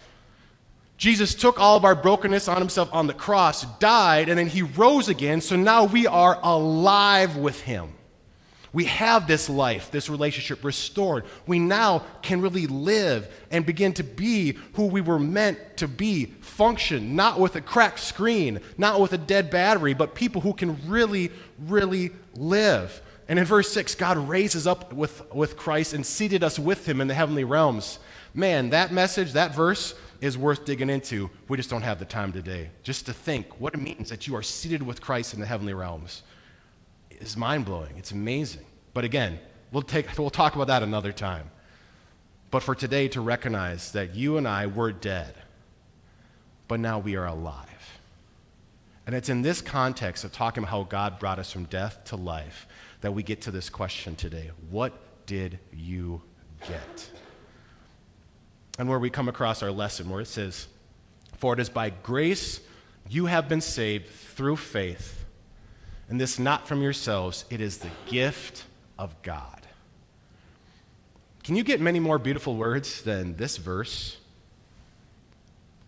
Jesus 1.04 1.34
took 1.34 1.60
all 1.60 1.76
of 1.76 1.84
our 1.84 1.94
brokenness 1.94 2.48
on 2.48 2.56
himself 2.56 2.88
on 2.90 3.06
the 3.06 3.12
cross, 3.12 3.66
died, 3.78 4.30
and 4.30 4.38
then 4.38 4.46
he 4.46 4.62
rose 4.62 5.10
again, 5.10 5.42
so 5.42 5.54
now 5.54 5.84
we 5.84 6.06
are 6.06 6.40
alive 6.42 7.36
with 7.36 7.60
him. 7.60 7.92
We 8.72 8.86
have 8.86 9.26
this 9.26 9.50
life, 9.50 9.90
this 9.90 10.08
relationship 10.08 10.64
restored. 10.64 11.26
We 11.46 11.58
now 11.58 12.04
can 12.22 12.40
really 12.40 12.66
live 12.66 13.28
and 13.50 13.66
begin 13.66 13.92
to 13.92 14.02
be 14.02 14.56
who 14.76 14.86
we 14.86 15.02
were 15.02 15.18
meant 15.18 15.76
to 15.76 15.88
be, 15.88 16.24
function, 16.40 17.14
not 17.14 17.38
with 17.38 17.54
a 17.56 17.60
cracked 17.60 18.00
screen, 18.00 18.60
not 18.78 18.98
with 18.98 19.12
a 19.12 19.18
dead 19.18 19.50
battery, 19.50 19.92
but 19.92 20.14
people 20.14 20.40
who 20.40 20.54
can 20.54 20.88
really, 20.88 21.30
really 21.66 22.12
live. 22.34 23.02
And 23.28 23.38
in 23.38 23.44
verse 23.44 23.70
6, 23.72 23.94
God 23.96 24.16
raises 24.16 24.66
up 24.66 24.90
with, 24.94 25.30
with 25.34 25.58
Christ 25.58 25.92
and 25.92 26.06
seated 26.06 26.42
us 26.42 26.58
with 26.58 26.88
him 26.88 27.02
in 27.02 27.08
the 27.08 27.14
heavenly 27.14 27.44
realms. 27.44 27.98
Man, 28.32 28.70
that 28.70 28.90
message, 28.90 29.34
that 29.34 29.54
verse, 29.54 29.94
is 30.20 30.38
worth 30.38 30.64
digging 30.64 30.90
into. 30.90 31.30
We 31.48 31.56
just 31.56 31.70
don't 31.70 31.82
have 31.82 31.98
the 31.98 32.04
time 32.04 32.32
today. 32.32 32.70
Just 32.82 33.06
to 33.06 33.12
think 33.12 33.60
what 33.60 33.74
it 33.74 33.80
means 33.80 34.08
that 34.10 34.26
you 34.26 34.36
are 34.36 34.42
seated 34.42 34.82
with 34.82 35.00
Christ 35.00 35.34
in 35.34 35.40
the 35.40 35.46
heavenly 35.46 35.74
realms 35.74 36.22
is 37.10 37.36
mind 37.36 37.64
blowing. 37.64 37.96
It's 37.96 38.12
amazing. 38.12 38.64
But 38.92 39.04
again, 39.04 39.38
we'll, 39.72 39.82
take, 39.82 40.16
we'll 40.18 40.30
talk 40.30 40.54
about 40.54 40.68
that 40.68 40.82
another 40.82 41.12
time. 41.12 41.50
But 42.50 42.62
for 42.62 42.74
today, 42.74 43.08
to 43.08 43.20
recognize 43.20 43.92
that 43.92 44.14
you 44.14 44.36
and 44.36 44.46
I 44.46 44.66
were 44.66 44.92
dead, 44.92 45.34
but 46.68 46.78
now 46.78 47.00
we 47.00 47.16
are 47.16 47.26
alive. 47.26 47.98
And 49.06 49.14
it's 49.14 49.28
in 49.28 49.42
this 49.42 49.60
context 49.60 50.24
of 50.24 50.32
talking 50.32 50.62
about 50.62 50.70
how 50.70 50.84
God 50.84 51.18
brought 51.18 51.38
us 51.38 51.50
from 51.50 51.64
death 51.64 52.04
to 52.04 52.16
life 52.16 52.66
that 53.00 53.12
we 53.12 53.22
get 53.22 53.42
to 53.42 53.50
this 53.50 53.68
question 53.68 54.16
today 54.16 54.50
What 54.70 54.92
did 55.26 55.58
you 55.72 56.22
get? 56.66 57.10
And 58.78 58.88
where 58.88 58.98
we 58.98 59.10
come 59.10 59.28
across 59.28 59.62
our 59.62 59.70
lesson 59.70 60.08
where 60.08 60.20
it 60.20 60.26
says, 60.26 60.68
For 61.38 61.54
it 61.54 61.60
is 61.60 61.68
by 61.68 61.90
grace 61.90 62.60
you 63.08 63.26
have 63.26 63.48
been 63.48 63.60
saved 63.60 64.08
through 64.08 64.56
faith, 64.56 65.24
and 66.08 66.20
this 66.20 66.38
not 66.38 66.66
from 66.66 66.82
yourselves, 66.82 67.44
it 67.50 67.60
is 67.60 67.78
the 67.78 67.90
gift 68.06 68.64
of 68.98 69.20
God. 69.22 69.60
Can 71.42 71.56
you 71.56 71.62
get 71.62 71.80
many 71.80 72.00
more 72.00 72.18
beautiful 72.18 72.56
words 72.56 73.02
than 73.02 73.36
this 73.36 73.58
verse? 73.58 74.16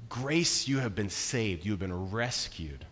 Grace, 0.08 0.68
you 0.68 0.78
have 0.78 0.94
been 0.94 1.08
saved. 1.08 1.64
You 1.64 1.72
have 1.72 1.80
been 1.80 2.10
rescued 2.10 2.84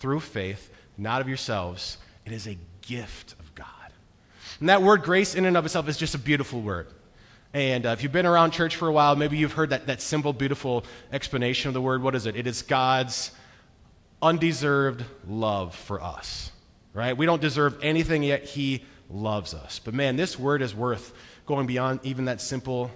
through 0.00 0.20
faith, 0.20 0.70
not 0.96 1.20
of 1.20 1.28
yourselves. 1.28 1.98
It 2.26 2.32
is 2.32 2.46
a 2.46 2.58
gift 2.82 3.34
of 3.38 3.54
God. 3.54 3.66
And 4.60 4.68
that 4.68 4.82
word 4.82 5.02
grace, 5.02 5.34
in 5.34 5.44
and 5.44 5.56
of 5.56 5.64
itself, 5.64 5.88
is 5.88 5.96
just 5.96 6.14
a 6.14 6.18
beautiful 6.18 6.60
word. 6.60 6.88
And 7.58 7.86
uh, 7.86 7.88
if 7.88 8.04
you've 8.04 8.12
been 8.12 8.24
around 8.24 8.52
church 8.52 8.76
for 8.76 8.86
a 8.86 8.92
while, 8.92 9.16
maybe 9.16 9.36
you've 9.36 9.54
heard 9.54 9.70
that, 9.70 9.88
that 9.88 10.00
simple, 10.00 10.32
beautiful 10.32 10.84
explanation 11.12 11.66
of 11.66 11.74
the 11.74 11.80
word. 11.80 12.04
What 12.04 12.14
is 12.14 12.24
it? 12.24 12.36
It 12.36 12.46
is 12.46 12.62
God's 12.62 13.32
undeserved 14.22 15.04
love 15.26 15.74
for 15.74 16.00
us, 16.00 16.52
right? 16.94 17.16
We 17.16 17.26
don't 17.26 17.42
deserve 17.42 17.76
anything, 17.82 18.22
yet 18.22 18.44
He 18.44 18.84
loves 19.10 19.54
us. 19.54 19.80
But 19.80 19.92
man, 19.92 20.14
this 20.14 20.38
word 20.38 20.62
is 20.62 20.72
worth 20.72 21.12
going 21.46 21.66
beyond 21.66 21.98
even 22.04 22.26
that 22.26 22.40
simple 22.40 22.92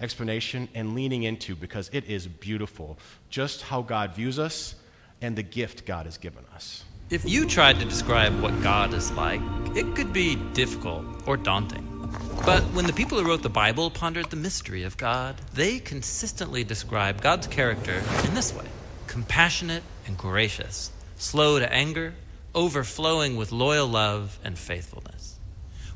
explanation 0.00 0.70
and 0.74 0.94
leaning 0.94 1.24
into 1.24 1.54
because 1.54 1.90
it 1.92 2.06
is 2.06 2.26
beautiful 2.26 2.98
just 3.28 3.60
how 3.60 3.82
God 3.82 4.14
views 4.14 4.38
us 4.38 4.74
and 5.20 5.36
the 5.36 5.42
gift 5.42 5.84
God 5.84 6.06
has 6.06 6.16
given 6.16 6.46
us. 6.54 6.82
If 7.10 7.28
you 7.28 7.46
tried 7.46 7.78
to 7.80 7.84
describe 7.84 8.40
what 8.40 8.58
God 8.62 8.94
is 8.94 9.10
like, 9.12 9.42
it 9.76 9.94
could 9.94 10.14
be 10.14 10.36
difficult 10.54 11.04
or 11.26 11.36
daunting. 11.36 11.97
But 12.44 12.62
when 12.72 12.86
the 12.86 12.92
people 12.92 13.18
who 13.18 13.28
wrote 13.28 13.42
the 13.42 13.50
Bible 13.50 13.90
pondered 13.90 14.30
the 14.30 14.36
mystery 14.36 14.82
of 14.82 14.96
God, 14.96 15.36
they 15.52 15.78
consistently 15.78 16.64
describe 16.64 17.20
God's 17.20 17.46
character 17.46 18.02
in 18.24 18.34
this 18.34 18.54
way 18.54 18.66
compassionate 19.06 19.82
and 20.06 20.16
gracious, 20.16 20.90
slow 21.16 21.58
to 21.58 21.72
anger, 21.72 22.14
overflowing 22.54 23.36
with 23.36 23.52
loyal 23.52 23.86
love 23.86 24.38
and 24.44 24.58
faithfulness. 24.58 25.36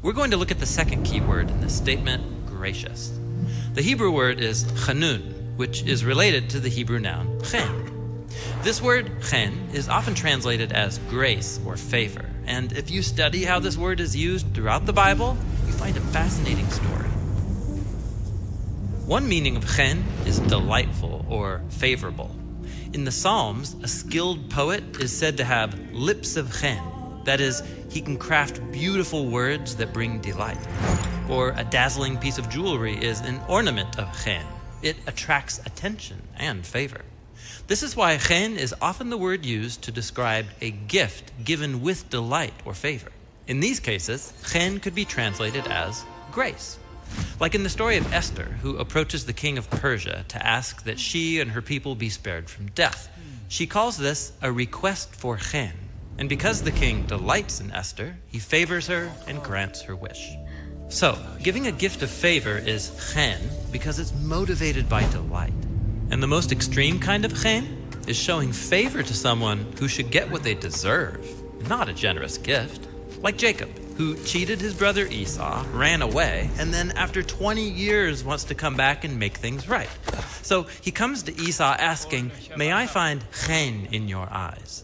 We're 0.03 0.13
going 0.13 0.33
to 0.33 0.37
look 0.37 0.51
at 0.51 0.59
the 0.59 0.67
second 0.67 1.05
key 1.05 1.21
word 1.21 1.49
in 1.49 1.61
this 1.61 1.77
statement 1.77 2.47
gracious. 2.47 3.19
The 3.75 3.83
Hebrew 3.83 4.11
word 4.11 4.41
is 4.41 4.65
chanun, 4.65 5.57
which 5.57 5.83
is 5.85 6.05
related 6.05 6.51
to 6.51 6.61
the 6.61 6.69
Hebrew 6.69 6.99
noun 6.99 7.41
chen. 7.45 8.27
This 8.63 8.83
word 8.83 9.23
chen 9.23 9.71
is 9.73 9.89
often 9.89 10.15
translated 10.15 10.73
as 10.73 10.99
grace 11.09 11.61
or 11.65 11.77
favor, 11.77 12.25
and 12.47 12.73
if 12.73 12.91
you 12.91 13.03
study 13.03 13.45
how 13.45 13.59
this 13.59 13.77
word 13.77 14.01
is 14.01 14.17
used 14.17 14.55
throughout 14.55 14.87
the 14.87 14.93
Bible, 14.93 15.37
you 15.73 15.79
find 15.79 15.97
a 15.97 16.01
fascinating 16.01 16.69
story. 16.69 17.09
One 19.07 19.29
meaning 19.29 19.57
of 19.57 19.77
chen 19.77 20.05
is 20.27 20.39
delightful 20.41 21.25
or 21.29 21.63
favorable. 21.71 22.31
In 22.93 23.05
the 23.05 23.13
Psalms, 23.13 23.75
a 23.83 23.89
skilled 23.89 24.51
poet 24.51 24.85
is 25.01 25.17
said 25.17 25.37
to 25.39 25.45
have 25.45 25.93
lips 25.93 26.37
of 26.37 26.53
chen. 26.61 26.83
That 27.25 27.41
is, 27.41 27.63
he 27.91 28.01
can 28.01 28.19
craft 28.19 28.61
beautiful 28.73 29.27
words 29.27 29.77
that 29.77 29.93
bring 29.93 30.21
delight. 30.21 30.59
Or 31.29 31.55
a 31.57 31.65
dazzling 31.65 32.19
piece 32.19 32.39
of 32.39 32.49
jewelry 32.49 32.95
is 32.95 33.21
an 33.21 33.41
ornament 33.49 33.99
of 33.99 34.09
chen. 34.25 34.45
It 34.83 34.97
attracts 35.07 35.59
attention 35.65 36.23
and 36.37 36.67
favor. 36.67 37.03
This 37.69 37.83
is 37.83 37.97
why 37.97 38.17
chen 38.19 38.57
is 38.57 38.75
often 38.83 39.11
the 39.11 39.17
word 39.17 39.47
used 39.47 39.83
to 39.83 39.93
describe 39.93 40.47
a 40.61 40.71
gift 40.71 41.33
given 41.45 41.81
with 41.81 42.11
delight 42.11 42.55
or 42.65 42.75
favor. 42.75 43.13
In 43.53 43.61
these 43.61 43.81
cases, 43.81 44.33
chen 44.51 44.81
could 44.81 44.95
be 44.95 45.05
translated 45.05 45.67
as 45.67 46.07
grace. 46.31 46.79
Like 47.39 47.55
in 47.55 47.65
the 47.65 47.69
story 47.69 47.99
of 47.99 48.11
Esther, 48.11 48.45
who 48.63 48.79
approaches 48.79 49.27
the 49.27 49.35
king 49.35 49.59
of 49.59 49.69
Persia 49.69 50.25
to 50.29 50.47
ask 50.47 50.85
that 50.85 50.99
she 50.99 51.39
and 51.39 51.51
her 51.51 51.61
people 51.61 51.95
be 51.95 52.09
spared 52.09 52.49
from 52.49 52.69
death. 52.69 53.11
She 53.49 53.67
calls 53.67 53.99
this 53.99 54.33
a 54.41 54.51
request 54.51 55.15
for 55.15 55.37
chen. 55.37 55.75
And 56.17 56.31
because 56.31 56.63
the 56.63 56.71
king 56.71 57.05
delights 57.05 57.61
in 57.61 57.71
Esther, 57.73 58.17
he 58.27 58.39
favors 58.39 58.87
her 58.87 59.13
and 59.29 59.43
grants 59.43 59.83
her 59.83 59.95
wish. 59.95 60.31
So, 60.89 61.19
giving 61.43 61.67
a 61.67 61.73
gift 61.73 62.01
of 62.03 62.09
favor 62.09 62.57
is 62.57 63.13
chen 63.13 63.39
because 63.71 63.99
it's 63.99 64.15
motivated 64.15 64.89
by 64.89 65.07
delight. 65.11 65.53
And 66.11 66.23
the 66.23 66.27
most 66.27 66.53
extreme 66.53 66.99
kind 66.99 67.27
of 67.27 67.39
chen 67.43 67.87
is 68.07 68.17
showing 68.17 68.51
favor 68.51 69.03
to 69.03 69.13
someone 69.13 69.71
who 69.79 69.89
should 69.89 70.11
get 70.11 70.31
what 70.31 70.43
they 70.43 70.55
deserve, 70.55 71.21
not 71.69 71.91
a 71.91 71.93
generous 71.93 72.39
gift. 72.39 72.89
Like 73.23 73.37
Jacob, 73.37 73.71
who 73.97 74.17
cheated 74.25 74.61
his 74.61 74.75
brother 74.75 75.07
Esau, 75.07 75.65
ran 75.73 76.03
away, 76.03 76.51
and 76.59 76.75
then 76.75 76.91
after 76.93 77.23
20 77.23 77.63
years 77.63 78.25
wants 78.25 78.43
to 78.45 78.57
come 78.57 78.75
back 78.75 79.05
and 79.05 79.17
make 79.17 79.37
things 79.37 79.69
right. 79.69 79.89
So 80.43 80.65
he 80.81 80.91
comes 80.91 81.23
to 81.25 81.41
Esau 81.41 81.77
asking, 81.79 82.33
May 82.57 82.73
I 82.73 82.89
find 82.89 83.25
chen 83.47 83.87
in 83.93 84.09
your 84.09 84.29
eyes? 84.29 84.83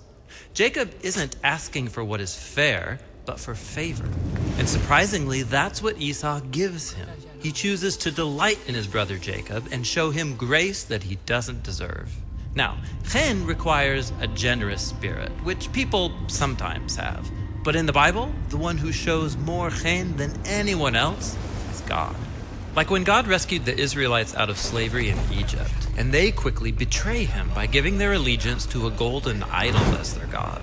Jacob 0.54 0.94
isn't 1.02 1.34
asking 1.42 1.88
for 1.88 2.04
what 2.04 2.20
is 2.20 2.36
fair, 2.36 3.00
but 3.26 3.40
for 3.40 3.56
favor. 3.56 4.08
And 4.56 4.68
surprisingly, 4.68 5.42
that's 5.42 5.82
what 5.82 6.00
Esau 6.00 6.40
gives 6.52 6.92
him. 6.92 7.08
He 7.40 7.50
chooses 7.50 7.96
to 7.98 8.12
delight 8.12 8.58
in 8.68 8.74
his 8.74 8.86
brother 8.86 9.18
Jacob 9.18 9.66
and 9.72 9.84
show 9.84 10.10
him 10.10 10.36
grace 10.36 10.84
that 10.84 11.02
he 11.02 11.16
doesn't 11.26 11.64
deserve. 11.64 12.12
Now, 12.54 12.78
chen 13.08 13.46
requires 13.46 14.12
a 14.20 14.28
generous 14.28 14.82
spirit, 14.82 15.30
which 15.44 15.72
people 15.72 16.12
sometimes 16.28 16.96
have. 16.96 17.28
But 17.68 17.76
in 17.76 17.84
the 17.84 17.92
Bible, 17.92 18.32
the 18.48 18.56
one 18.56 18.78
who 18.78 18.92
shows 18.92 19.36
more 19.36 19.68
chen 19.68 20.16
than 20.16 20.32
anyone 20.46 20.96
else 20.96 21.36
is 21.70 21.82
God. 21.82 22.16
Like 22.74 22.88
when 22.88 23.04
God 23.04 23.26
rescued 23.26 23.66
the 23.66 23.78
Israelites 23.78 24.34
out 24.34 24.48
of 24.48 24.56
slavery 24.56 25.10
in 25.10 25.18
Egypt, 25.30 25.86
and 25.98 26.10
they 26.10 26.32
quickly 26.32 26.72
betray 26.72 27.24
him 27.24 27.50
by 27.54 27.66
giving 27.66 27.98
their 27.98 28.14
allegiance 28.14 28.64
to 28.68 28.86
a 28.86 28.90
golden 28.90 29.42
idol 29.42 29.82
as 30.00 30.14
their 30.14 30.28
God. 30.28 30.62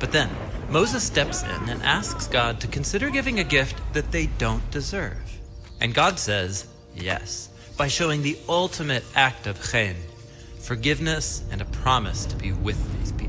But 0.00 0.12
then, 0.12 0.30
Moses 0.70 1.02
steps 1.02 1.42
in 1.42 1.68
and 1.68 1.82
asks 1.82 2.26
God 2.26 2.62
to 2.62 2.66
consider 2.66 3.10
giving 3.10 3.38
a 3.38 3.44
gift 3.44 3.76
that 3.92 4.10
they 4.10 4.28
don't 4.38 4.70
deserve. 4.70 5.38
And 5.82 5.92
God 5.92 6.18
says 6.18 6.66
yes, 6.96 7.50
by 7.76 7.88
showing 7.88 8.22
the 8.22 8.38
ultimate 8.48 9.04
act 9.14 9.46
of 9.46 9.70
chen, 9.70 9.96
forgiveness 10.60 11.44
and 11.50 11.60
a 11.60 11.66
promise 11.66 12.24
to 12.24 12.36
be 12.36 12.52
with 12.52 12.80
these 12.98 13.12
people. 13.12 13.27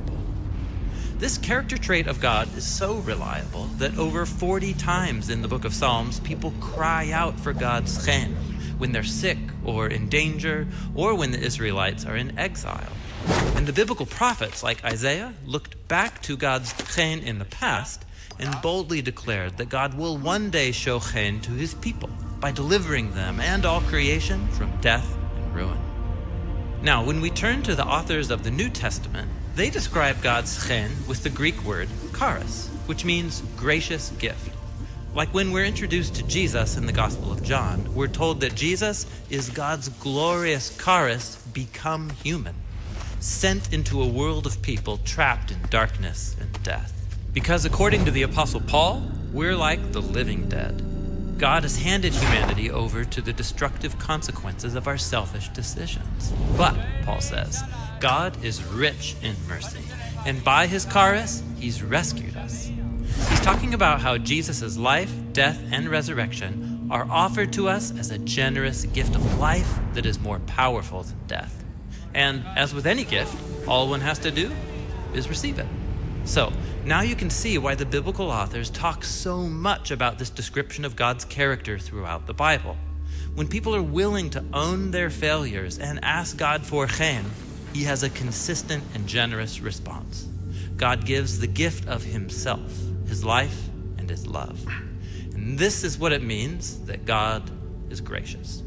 This 1.20 1.38
character 1.38 1.78
trait 1.78 2.08
of 2.08 2.22
God 2.22 2.48
is 2.56 2.66
so 2.66 2.96
reliable 3.00 3.66
that 3.78 3.98
over 3.98 4.26
40 4.26 4.74
times 4.76 5.30
in 5.30 5.42
the 5.42 5.50
book 5.50 5.66
of 5.66 5.74
Psalms, 5.74 6.22
people 6.22 6.54
cry 6.62 7.12
out 7.12 7.38
for 7.38 7.52
God's 7.52 8.06
chen 8.06 8.32
when 8.78 8.94
they're 8.94 9.04
sick 9.04 9.38
or 9.66 9.88
in 9.88 10.08
danger 10.08 10.66
or 10.96 11.14
when 11.16 11.32
the 11.32 11.40
Israelites 11.42 12.06
are 12.06 12.16
in 12.16 12.40
exile. 12.40 12.94
And 13.58 13.68
the 13.68 13.74
biblical 13.74 14.06
prophets 14.06 14.64
like 14.64 14.86
Isaiah 14.86 15.34
looked 15.46 15.90
back 15.90 16.22
to 16.22 16.38
God's 16.38 16.74
chen 16.96 17.20
in 17.20 17.38
the 17.38 17.44
past 17.44 18.06
and 18.40 18.56
boldly 18.62 19.02
declared 19.02 19.58
that 19.58 19.68
God 19.68 19.96
will 19.96 20.18
one 20.18 20.50
day 20.50 20.72
show 20.72 21.02
chen 21.02 21.42
to 21.42 21.52
his 21.52 21.74
people 21.74 22.10
by 22.40 22.54
delivering 22.54 23.12
them 23.12 23.42
and 23.42 23.66
all 23.66 23.82
creation 23.82 24.48
from 24.52 24.72
death 24.80 25.18
and 25.36 25.54
ruin. 25.54 25.80
Now, 26.82 27.04
when 27.04 27.20
we 27.20 27.30
turn 27.30 27.62
to 27.64 27.76
the 27.76 27.86
authors 27.86 28.32
of 28.32 28.46
the 28.46 28.52
New 28.52 28.70
Testament, 28.70 29.30
they 29.60 29.70
describe 29.70 30.22
God's 30.22 30.66
chen 30.66 30.90
with 31.06 31.22
the 31.22 31.30
Greek 31.30 31.66
word 31.66 31.90
charis, 32.18 32.70
which 32.86 33.04
means 33.04 33.44
gracious 33.58 34.10
gift. 34.12 34.56
Like 35.14 35.34
when 35.34 35.52
we're 35.52 35.66
introduced 35.66 36.16
to 36.16 36.24
Jesus 36.24 36.78
in 36.78 36.86
the 36.86 36.94
Gospel 36.94 37.30
of 37.30 37.44
John, 37.44 37.94
we're 37.94 38.08
told 38.08 38.40
that 38.40 38.56
Jesus 38.56 39.06
is 39.30 39.50
God's 39.50 39.90
glorious 39.90 40.78
charis 40.78 41.46
become 41.52 42.10
human, 42.24 42.56
sent 43.20 43.74
into 43.74 44.02
a 44.02 44.08
world 44.08 44.46
of 44.46 44.62
people 44.62 44.98
trapped 45.04 45.52
in 45.52 45.60
darkness 45.70 46.38
and 46.40 46.64
death. 46.64 46.94
Because 47.34 47.66
according 47.66 48.06
to 48.06 48.12
the 48.12 48.22
Apostle 48.22 48.62
Paul, 48.62 49.04
we're 49.34 49.58
like 49.58 49.92
the 49.92 50.02
living 50.02 50.48
dead. 50.48 50.86
God 51.38 51.64
has 51.64 51.78
handed 51.78 52.14
humanity 52.14 52.72
over 52.72 53.04
to 53.04 53.22
the 53.22 53.34
destructive 53.34 54.00
consequences 54.00 54.76
of 54.76 54.88
our 54.88 54.98
selfish 54.98 55.50
decisions. 55.50 56.32
But, 56.56 56.78
Paul 57.04 57.20
says, 57.20 57.62
God 58.00 58.44
is 58.44 58.64
rich 58.66 59.16
in 59.22 59.36
mercy, 59.48 59.82
and 60.26 60.44
by 60.44 60.68
his 60.68 60.86
charis, 60.86 61.44
he's 61.60 61.84
rescued 61.84 62.38
us. 62.38 62.72
He's 63.30 63.42
talking 63.42 63.74
about 63.74 64.00
how 64.00 64.18
Jesus' 64.18 64.78
life, 64.78 65.14
death, 65.34 65.62
and 65.72 65.90
resurrection 65.90 66.88
are 66.90 67.06
offered 67.10 67.54
to 67.54 67.68
us 67.68 67.96
as 67.98 68.12
a 68.12 68.18
generous 68.18 68.86
gift 68.86 69.16
of 69.16 69.40
life 69.40 69.80
that 69.94 70.06
is 70.06 70.20
more 70.20 70.40
powerful 70.40 71.04
than 71.04 71.18
death. 71.28 71.64
And 72.14 72.44
as 72.56 72.74
with 72.74 72.88
any 72.88 73.04
gift, 73.04 73.36
all 73.68 73.90
one 73.90 74.02
has 74.02 74.20
to 74.20 74.32
do 74.32 74.52
is 75.14 75.30
receive 75.30 75.60
it. 75.60 75.68
So, 76.24 76.52
now 76.86 77.02
you 77.02 77.16
can 77.16 77.30
see 77.30 77.58
why 77.58 77.76
the 77.76 77.86
biblical 77.86 78.30
authors 78.30 78.70
talk 78.70 79.04
so 79.04 79.42
much 79.42 79.92
about 79.92 80.18
this 80.18 80.30
description 80.30 80.86
of 80.86 80.96
God's 80.96 81.26
character 81.26 81.78
throughout 81.78 82.26
the 82.26 82.34
Bible. 82.34 82.78
When 83.36 83.48
people 83.48 83.76
are 83.76 83.82
willing 83.82 84.30
to 84.32 84.44
own 84.54 84.92
their 84.92 85.10
failures 85.10 85.78
and 85.78 86.04
ask 86.04 86.38
God 86.38 86.66
for 86.66 86.88
chen, 86.88 87.26
he 87.74 87.84
has 87.84 88.04
a 88.04 88.10
consistent 88.10 88.84
and 88.94 89.08
generous 89.08 89.60
response. 89.60 90.28
God 90.78 91.06
gives 91.06 91.40
the 91.40 91.48
gift 91.48 91.88
of 91.88 92.04
himself, 92.04 92.72
his 93.08 93.24
life, 93.24 93.70
and 93.98 94.10
his 94.10 94.28
love. 94.28 94.66
And 95.34 95.58
this 95.58 95.84
is 95.84 95.98
what 95.98 96.12
it 96.12 96.22
means 96.22 96.80
that 96.86 97.06
God 97.06 97.50
is 97.90 98.02
gracious. 98.02 98.64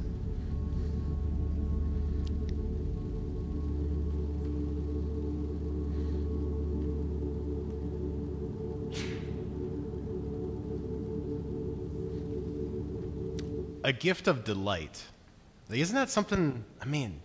a 13.85 13.93
gift 13.93 14.29
of 14.29 14.45
delight. 14.45 15.03
Isn't 15.71 15.97
that 15.97 16.11
something? 16.11 16.65
I 16.81 16.85
mean, 16.85 17.21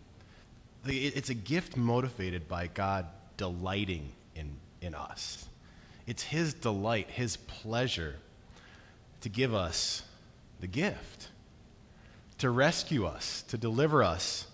it's 0.86 1.30
a 1.30 1.34
gift 1.34 1.76
motivated 1.76 2.48
by 2.48 2.68
God 2.68 3.06
delighting 3.36 4.12
in, 4.36 4.56
in 4.82 4.96
us. 4.96 5.48
It's 6.06 6.24
His 6.24 6.54
delight, 6.54 7.10
His 7.10 7.38
pleasure 7.38 8.16
to 9.22 9.30
give 9.30 9.54
us 9.54 10.04
the 10.60 10.68
gift, 10.68 11.30
to 12.40 12.50
rescue 12.50 13.06
us, 13.06 13.44
to 13.44 13.58
deliver 13.58 14.04
us, 14.04 14.48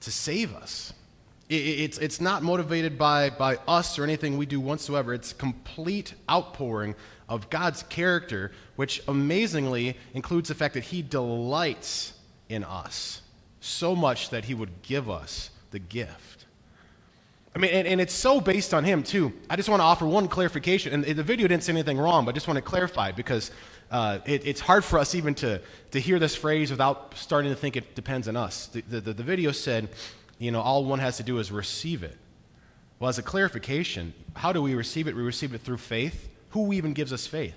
to 0.00 0.10
save 0.10 0.54
us. 0.54 0.92
It's, 1.48 1.98
it's 1.98 2.20
not 2.20 2.44
motivated 2.44 2.96
by, 2.96 3.30
by 3.30 3.56
us 3.66 3.98
or 3.98 4.04
anything 4.04 4.38
we 4.38 4.46
do 4.46 4.60
whatsoever. 4.60 5.12
It's 5.12 5.32
complete 5.32 6.14
outpouring 6.30 6.94
of 7.28 7.50
God's 7.50 7.82
character, 7.84 8.52
which 8.76 9.02
amazingly 9.08 9.96
includes 10.14 10.48
the 10.48 10.54
fact 10.54 10.74
that 10.74 10.84
He 10.84 11.02
delights 11.02 12.12
in 12.48 12.62
us 12.62 13.22
so 13.60 13.94
much 13.94 14.30
that 14.30 14.46
He 14.46 14.54
would 14.54 14.82
give 14.82 15.08
us 15.08 15.50
the 15.70 15.78
gift. 15.78 16.46
I 17.54 17.58
mean, 17.58 17.72
and, 17.72 17.86
and, 17.86 18.00
it's 18.00 18.12
so 18.12 18.40
based 18.40 18.72
on 18.72 18.84
him, 18.84 19.02
too. 19.02 19.32
I 19.48 19.56
just 19.56 19.68
want 19.68 19.80
to 19.80 19.84
offer 19.84 20.06
one 20.06 20.28
clarification. 20.28 20.92
And 20.92 21.04
the 21.04 21.22
video 21.24 21.48
didn't 21.48 21.64
say 21.64 21.72
anything 21.72 21.98
wrong, 21.98 22.24
but 22.24 22.30
I 22.30 22.34
just 22.34 22.46
want 22.46 22.58
to 22.58 22.62
clarify 22.62 23.10
because 23.10 23.50
uh, 23.90 24.20
it, 24.24 24.46
it's 24.46 24.60
hard 24.60 24.84
for 24.84 25.00
us 25.00 25.16
even 25.16 25.34
to, 25.36 25.60
to 25.90 26.00
hear 26.00 26.20
this 26.20 26.36
phrase 26.36 26.70
without 26.70 27.16
starting 27.16 27.50
to 27.50 27.56
think 27.56 27.76
it 27.76 27.96
depends 27.96 28.28
on 28.28 28.36
us. 28.36 28.68
The, 28.68 28.82
the, 28.82 29.12
the 29.12 29.22
video 29.24 29.50
said, 29.50 29.88
you 30.38 30.52
know, 30.52 30.60
all 30.60 30.84
one 30.84 31.00
has 31.00 31.16
to 31.16 31.24
do 31.24 31.38
is 31.38 31.50
receive 31.50 32.04
it. 32.04 32.16
Well, 33.00 33.08
as 33.08 33.18
a 33.18 33.22
clarification, 33.22 34.14
how 34.34 34.52
do 34.52 34.62
we 34.62 34.74
receive 34.74 35.08
it? 35.08 35.16
We 35.16 35.22
receive 35.22 35.52
it 35.52 35.62
through 35.62 35.78
faith. 35.78 36.28
Who 36.50 36.72
even 36.72 36.92
gives 36.92 37.12
us 37.12 37.26
faith? 37.26 37.56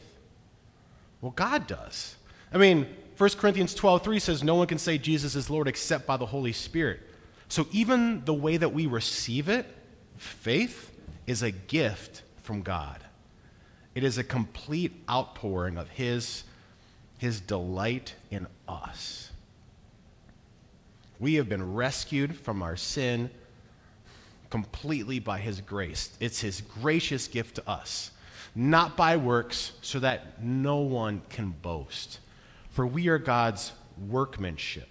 Well, 1.21 1.33
God 1.35 1.67
does. 1.67 2.15
I 2.51 2.57
mean, 2.57 2.87
1 3.17 3.29
Corinthians 3.31 3.75
12 3.75 4.03
3 4.03 4.19
says, 4.19 4.43
No 4.43 4.55
one 4.55 4.67
can 4.67 4.77
say 4.77 4.97
Jesus 4.97 5.35
is 5.35 5.49
Lord 5.49 5.67
except 5.67 6.07
by 6.07 6.17
the 6.17 6.25
Holy 6.25 6.53
Spirit. 6.53 7.01
So 7.47 7.67
even 7.71 8.25
the 8.25 8.33
way 8.33 8.57
that 8.57 8.73
we 8.73 8.87
receive 8.87 9.49
it, 9.49 9.67
faith, 10.17 10.91
is 11.27 11.43
a 11.43 11.51
gift 11.51 12.23
from 12.41 12.61
God. 12.61 12.99
It 13.95 14.03
is 14.03 14.17
a 14.17 14.23
complete 14.23 15.03
outpouring 15.09 15.77
of 15.77 15.89
His, 15.89 16.43
His 17.19 17.39
delight 17.39 18.15
in 18.31 18.47
us. 18.67 19.31
We 21.19 21.35
have 21.35 21.47
been 21.47 21.75
rescued 21.75 22.35
from 22.35 22.63
our 22.63 22.75
sin 22.75 23.29
completely 24.49 25.19
by 25.19 25.37
His 25.37 25.61
grace. 25.61 26.09
It's 26.19 26.41
His 26.41 26.61
gracious 26.61 27.27
gift 27.27 27.55
to 27.55 27.69
us, 27.69 28.11
not 28.55 28.97
by 28.97 29.15
works, 29.17 29.73
so 29.81 29.99
that 29.99 30.41
no 30.41 30.77
one 30.77 31.21
can 31.29 31.51
boast. 31.61 32.19
For 32.73 32.85
we 32.85 33.07
are 33.07 33.17
God's 33.17 33.71
workmanship 33.97 34.89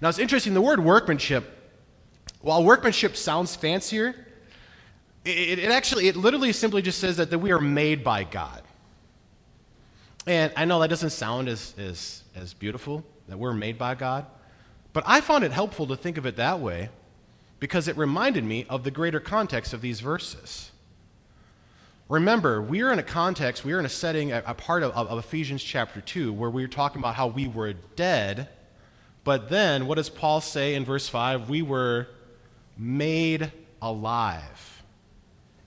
now 0.00 0.08
it's 0.08 0.18
interesting, 0.18 0.54
the 0.54 0.60
word 0.60 0.80
workmanship, 0.80 1.44
while 2.40 2.62
workmanship 2.62 3.16
sounds 3.16 3.56
fancier, 3.56 4.14
it, 5.24 5.58
it 5.58 5.70
actually, 5.70 6.08
it 6.08 6.16
literally 6.16 6.52
simply 6.52 6.82
just 6.82 7.00
says 7.00 7.16
that, 7.16 7.30
that 7.30 7.38
we 7.38 7.50
are 7.50 7.60
made 7.60 8.04
by 8.04 8.24
God. 8.24 8.62
And 10.26 10.52
I 10.56 10.64
know 10.64 10.80
that 10.80 10.88
doesn't 10.88 11.10
sound 11.10 11.48
as, 11.48 11.74
as, 11.78 12.22
as 12.36 12.54
beautiful, 12.54 13.04
that 13.28 13.38
we're 13.38 13.54
made 13.54 13.78
by 13.78 13.94
God, 13.94 14.26
but 14.92 15.02
I 15.06 15.20
found 15.20 15.44
it 15.44 15.52
helpful 15.52 15.86
to 15.88 15.96
think 15.96 16.16
of 16.16 16.26
it 16.26 16.36
that 16.36 16.60
way 16.60 16.90
because 17.60 17.88
it 17.88 17.96
reminded 17.96 18.44
me 18.44 18.66
of 18.68 18.84
the 18.84 18.90
greater 18.90 19.20
context 19.20 19.72
of 19.72 19.80
these 19.80 20.00
verses. 20.00 20.70
Remember, 22.08 22.62
we 22.62 22.82
are 22.82 22.92
in 22.92 22.98
a 22.98 23.02
context, 23.02 23.64
we 23.64 23.72
are 23.72 23.78
in 23.78 23.84
a 23.84 23.90
setting, 23.90 24.32
a, 24.32 24.42
a 24.46 24.54
part 24.54 24.82
of, 24.82 24.92
of, 24.92 25.18
Ephesians 25.18 25.62
chapter 25.62 26.00
2, 26.00 26.32
where 26.32 26.48
we 26.48 26.64
are 26.64 26.68
talking 26.68 27.00
about 27.00 27.14
how 27.14 27.26
we 27.26 27.46
were 27.46 27.74
dead 27.96 28.48
but 29.28 29.50
then, 29.50 29.86
what 29.86 29.96
does 29.96 30.08
Paul 30.08 30.40
say 30.40 30.74
in 30.74 30.86
verse 30.86 31.06
5? 31.06 31.50
We 31.50 31.60
were 31.60 32.08
made 32.78 33.52
alive 33.82 34.82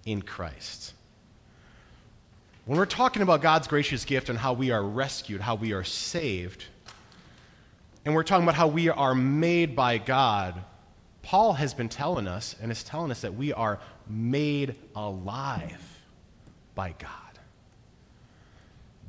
in 0.04 0.23
Christ. 0.23 0.95
When 2.65 2.80
we're 2.80 2.88
talking 2.88 3.21
about 3.21 3.43
God's 3.43 3.67
gracious 3.67 4.04
gift 4.04 4.30
and 4.30 4.39
how 4.39 4.54
we 4.54 4.71
are 4.71 4.82
rescued, 4.82 5.41
how 5.41 5.54
we 5.54 5.73
are 5.73 5.84
saved, 5.84 6.65
and 8.04 8.15
we're 8.15 8.23
talking 8.23 8.41
about 8.41 8.56
how 8.56 8.67
we 8.67 8.89
are 8.89 9.13
made 9.13 9.75
by 9.75 9.99
God, 9.99 10.60
Paul 11.21 11.54
has 11.54 11.75
been 11.75 11.88
telling 11.88 12.25
us 12.25 12.56
and 12.60 12.71
is 12.71 12.84
telling 12.84 13.12
us 13.12 13.21
that 13.21 13.36
we 13.36 13.54
are 13.54 13.80
made 14.08 14.75
alive 14.95 15.90
by 16.82 16.96
God 16.98 17.32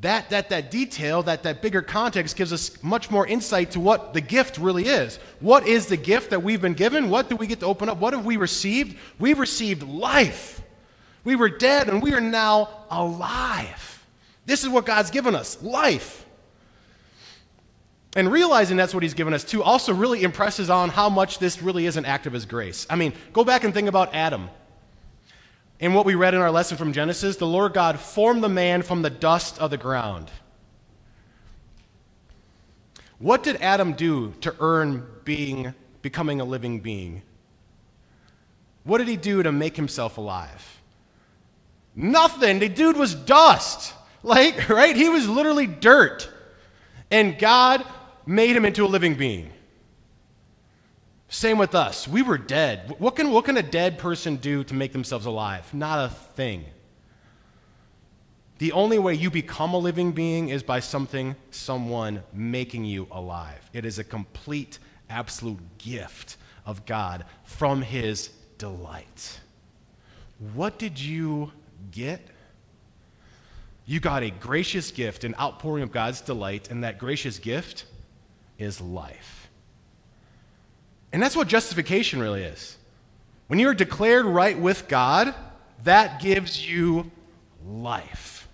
that, 0.02 0.30
that, 0.30 0.48
that 0.50 0.70
detail, 0.70 1.22
that, 1.22 1.44
that 1.44 1.62
bigger 1.62 1.80
context 1.80 2.36
gives 2.36 2.52
us 2.52 2.82
much 2.82 3.08
more 3.08 3.24
insight 3.24 3.70
to 3.70 3.80
what 3.80 4.14
the 4.14 4.20
gift 4.20 4.58
really 4.58 4.86
is. 4.86 5.20
What 5.38 5.66
is 5.66 5.86
the 5.86 5.96
gift 5.96 6.30
that 6.30 6.42
we've 6.42 6.60
been 6.60 6.74
given? 6.74 7.08
What 7.08 7.28
do 7.28 7.36
we 7.36 7.46
get 7.46 7.60
to 7.60 7.66
open 7.66 7.88
up? 7.88 7.98
What 7.98 8.12
have 8.12 8.26
we 8.26 8.36
received? 8.36 8.98
We've 9.20 9.38
received 9.38 9.84
life. 9.84 10.60
We 11.22 11.36
were 11.36 11.48
dead 11.48 11.88
and 11.88 12.02
we 12.02 12.14
are 12.14 12.20
now 12.20 12.68
alive. 12.90 14.04
This 14.44 14.64
is 14.64 14.68
what 14.68 14.86
God's 14.86 15.12
given 15.12 15.36
us 15.36 15.62
life. 15.62 16.26
And 18.16 18.30
realizing 18.30 18.76
that's 18.76 18.92
what 18.92 19.04
He's 19.04 19.14
given 19.14 19.32
us 19.32 19.44
too 19.44 19.62
also 19.62 19.94
really 19.94 20.24
impresses 20.24 20.68
on 20.68 20.88
how 20.88 21.10
much 21.10 21.38
this 21.38 21.62
really 21.62 21.86
is 21.86 21.96
an 21.96 22.04
act 22.06 22.26
of 22.26 22.32
His 22.32 22.44
grace. 22.44 22.88
I 22.90 22.96
mean, 22.96 23.12
go 23.32 23.44
back 23.44 23.62
and 23.62 23.72
think 23.72 23.88
about 23.88 24.12
Adam. 24.16 24.50
In 25.82 25.94
what 25.94 26.06
we 26.06 26.14
read 26.14 26.32
in 26.32 26.40
our 26.40 26.52
lesson 26.52 26.76
from 26.76 26.92
Genesis, 26.92 27.38
the 27.38 27.46
Lord 27.46 27.74
God 27.74 27.98
formed 27.98 28.44
the 28.44 28.48
man 28.48 28.82
from 28.82 29.02
the 29.02 29.10
dust 29.10 29.58
of 29.58 29.70
the 29.70 29.76
ground. 29.76 30.30
What 33.18 33.42
did 33.42 33.56
Adam 33.56 33.94
do 33.94 34.32
to 34.42 34.54
earn 34.60 35.04
being 35.24 35.74
becoming 36.00 36.40
a 36.40 36.44
living 36.44 36.78
being? 36.78 37.22
What 38.84 38.98
did 38.98 39.08
he 39.08 39.16
do 39.16 39.42
to 39.42 39.50
make 39.50 39.74
himself 39.74 40.18
alive? 40.18 40.80
Nothing. 41.96 42.60
The 42.60 42.68
dude 42.68 42.96
was 42.96 43.14
dust. 43.14 43.94
Like, 44.24 44.68
right? 44.68 44.94
He 44.94 45.08
was 45.08 45.28
literally 45.28 45.66
dirt. 45.66 46.30
And 47.10 47.36
God 47.40 47.84
made 48.24 48.54
him 48.54 48.64
into 48.64 48.84
a 48.84 48.86
living 48.86 49.16
being. 49.16 49.50
Same 51.32 51.56
with 51.56 51.74
us. 51.74 52.06
We 52.06 52.20
were 52.20 52.36
dead. 52.36 52.94
What 52.98 53.16
can, 53.16 53.30
what 53.30 53.46
can 53.46 53.56
a 53.56 53.62
dead 53.62 53.96
person 53.96 54.36
do 54.36 54.64
to 54.64 54.74
make 54.74 54.92
themselves 54.92 55.24
alive? 55.24 55.72
Not 55.72 56.04
a 56.04 56.10
thing. 56.10 56.66
The 58.58 58.72
only 58.72 58.98
way 58.98 59.14
you 59.14 59.30
become 59.30 59.72
a 59.72 59.78
living 59.78 60.12
being 60.12 60.50
is 60.50 60.62
by 60.62 60.80
something, 60.80 61.34
someone 61.50 62.22
making 62.34 62.84
you 62.84 63.08
alive. 63.10 63.70
It 63.72 63.86
is 63.86 63.98
a 63.98 64.04
complete, 64.04 64.78
absolute 65.08 65.58
gift 65.78 66.36
of 66.66 66.84
God 66.84 67.24
from 67.44 67.80
His 67.80 68.28
delight. 68.58 69.40
What 70.52 70.78
did 70.78 71.00
you 71.00 71.50
get? 71.90 72.28
You 73.86 74.00
got 74.00 74.22
a 74.22 74.30
gracious 74.30 74.90
gift, 74.90 75.24
an 75.24 75.34
outpouring 75.40 75.82
of 75.82 75.92
God's 75.92 76.20
delight, 76.20 76.70
and 76.70 76.84
that 76.84 76.98
gracious 76.98 77.38
gift 77.38 77.86
is 78.58 78.82
life. 78.82 79.41
And 81.12 81.22
that's 81.22 81.36
what 81.36 81.48
justification 81.48 82.20
really 82.20 82.42
is. 82.42 82.76
When 83.48 83.58
you 83.58 83.68
are 83.68 83.74
declared 83.74 84.24
right 84.24 84.58
with 84.58 84.88
God, 84.88 85.34
that 85.84 86.20
gives 86.20 86.68
you 86.68 87.10
life. 87.66 88.48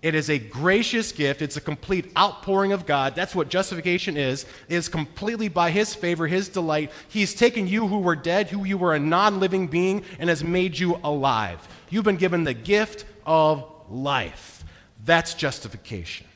It 0.00 0.16
is 0.16 0.30
a 0.30 0.38
gracious 0.38 1.12
gift. 1.12 1.42
It's 1.42 1.56
a 1.56 1.60
complete 1.60 2.10
outpouring 2.18 2.72
of 2.72 2.86
God. 2.86 3.14
That's 3.14 3.36
what 3.36 3.48
justification 3.48 4.16
is. 4.16 4.44
It 4.68 4.74
is 4.74 4.88
completely 4.88 5.48
by 5.48 5.70
his 5.70 5.94
favor, 5.94 6.26
his 6.26 6.48
delight. 6.48 6.90
He's 7.08 7.34
taken 7.34 7.68
you 7.68 7.86
who 7.86 7.98
were 7.98 8.16
dead, 8.16 8.48
who 8.48 8.64
you 8.64 8.78
were 8.78 8.94
a 8.94 8.98
non-living 8.98 9.68
being 9.68 10.04
and 10.18 10.28
has 10.28 10.42
made 10.42 10.76
you 10.76 10.98
alive. 11.04 11.66
You've 11.88 12.04
been 12.04 12.16
given 12.16 12.42
the 12.42 12.54
gift 12.54 13.04
of 13.24 13.64
life. 13.88 14.64
That's 15.04 15.34
justification. 15.34 16.26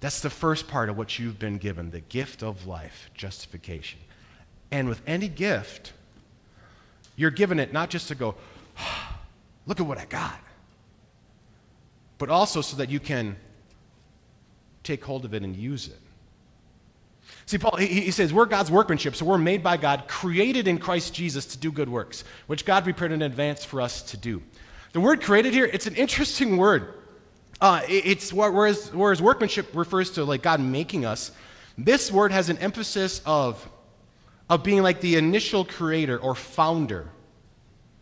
That's 0.00 0.20
the 0.20 0.30
first 0.30 0.66
part 0.66 0.88
of 0.88 0.96
what 0.96 1.18
you've 1.18 1.38
been 1.38 1.58
given 1.58 1.90
the 1.90 2.00
gift 2.00 2.42
of 2.42 2.66
life, 2.66 3.10
justification. 3.14 4.00
And 4.70 4.88
with 4.88 5.02
any 5.06 5.28
gift, 5.28 5.92
you're 7.16 7.30
given 7.30 7.58
it 7.58 7.72
not 7.72 7.90
just 7.90 8.08
to 8.08 8.14
go, 8.14 8.34
look 9.66 9.78
at 9.78 9.86
what 9.86 9.98
I 9.98 10.06
got, 10.06 10.38
but 12.18 12.30
also 12.30 12.62
so 12.62 12.76
that 12.78 12.88
you 12.88 13.00
can 13.00 13.36
take 14.82 15.04
hold 15.04 15.24
of 15.24 15.34
it 15.34 15.42
and 15.42 15.54
use 15.54 15.88
it. 15.88 15.98
See, 17.46 17.58
Paul, 17.58 17.76
he, 17.76 18.10
says, 18.10 18.32
We're 18.32 18.46
God's 18.46 18.70
workmanship, 18.70 19.16
so 19.16 19.24
we're 19.24 19.38
made 19.38 19.62
by 19.62 19.76
God, 19.76 20.04
created 20.06 20.68
in 20.68 20.78
Christ 20.78 21.12
Jesus 21.12 21.46
to 21.46 21.58
do 21.58 21.72
good 21.72 21.88
works, 21.88 22.24
which 22.46 22.64
God 22.64 22.84
prepared 22.84 23.12
in 23.12 23.22
advance 23.22 23.64
for 23.64 23.80
us 23.80 24.02
to 24.02 24.16
do. 24.16 24.42
The 24.92 25.00
word 25.00 25.20
created 25.20 25.52
here, 25.52 25.66
it's 25.66 25.86
an 25.86 25.94
interesting 25.96 26.56
word. 26.56 26.94
Uh, 27.60 27.82
it's 27.88 28.32
whereas, 28.32 28.92
whereas 28.92 29.20
workmanship 29.20 29.68
refers 29.74 30.10
to 30.12 30.24
like 30.24 30.42
God 30.42 30.60
making 30.60 31.04
us, 31.04 31.30
this 31.76 32.10
word 32.10 32.32
has 32.32 32.48
an 32.48 32.58
emphasis 32.58 33.20
of, 33.26 33.68
of 34.48 34.62
being 34.62 34.82
like 34.82 35.00
the 35.00 35.16
initial 35.16 35.64
creator 35.64 36.18
or 36.18 36.34
founder 36.34 37.10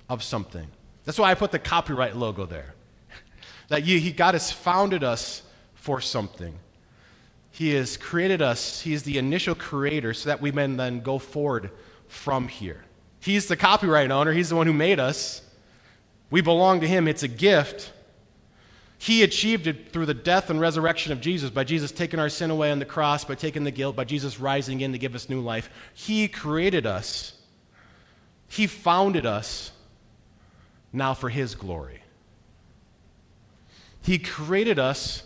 of 0.08 0.22
something. 0.22 0.66
That's 1.04 1.18
why 1.18 1.30
I 1.30 1.34
put 1.34 1.52
the 1.52 1.58
copyright 1.58 2.16
logo 2.16 2.46
there. 2.46 2.74
that 3.68 3.84
you, 3.84 3.98
he, 3.98 4.12
God 4.12 4.34
has 4.34 4.52
founded 4.52 5.02
us 5.02 5.42
for 5.74 6.00
something. 6.00 6.58
He 7.50 7.74
has 7.74 7.96
created 7.96 8.40
us, 8.40 8.82
He 8.82 8.92
is 8.92 9.02
the 9.02 9.18
initial 9.18 9.54
creator, 9.54 10.14
so 10.14 10.28
that 10.28 10.40
we 10.40 10.52
may 10.52 10.66
then 10.68 11.00
go 11.00 11.18
forward 11.18 11.70
from 12.06 12.46
here. 12.46 12.84
He's 13.20 13.48
the 13.48 13.56
copyright 13.56 14.10
owner, 14.10 14.32
He's 14.32 14.50
the 14.50 14.56
one 14.56 14.66
who 14.66 14.72
made 14.72 15.00
us. 15.00 15.42
We 16.30 16.40
belong 16.40 16.80
to 16.82 16.86
Him, 16.86 17.08
it's 17.08 17.22
a 17.22 17.28
gift. 17.28 17.92
He 18.98 19.22
achieved 19.22 19.68
it 19.68 19.92
through 19.92 20.06
the 20.06 20.14
death 20.14 20.50
and 20.50 20.60
resurrection 20.60 21.12
of 21.12 21.20
Jesus, 21.20 21.50
by 21.50 21.62
Jesus 21.62 21.92
taking 21.92 22.18
our 22.18 22.28
sin 22.28 22.50
away 22.50 22.72
on 22.72 22.80
the 22.80 22.84
cross, 22.84 23.24
by 23.24 23.36
taking 23.36 23.62
the 23.62 23.70
guilt, 23.70 23.94
by 23.94 24.04
Jesus 24.04 24.40
rising 24.40 24.80
in 24.80 24.90
to 24.92 24.98
give 24.98 25.14
us 25.14 25.28
new 25.28 25.40
life. 25.40 25.70
He 25.94 26.26
created 26.26 26.84
us, 26.84 27.32
He 28.48 28.66
founded 28.66 29.24
us 29.24 29.70
now 30.92 31.14
for 31.14 31.28
His 31.28 31.54
glory. 31.54 32.02
He 34.02 34.18
created 34.18 34.78
us 34.78 35.22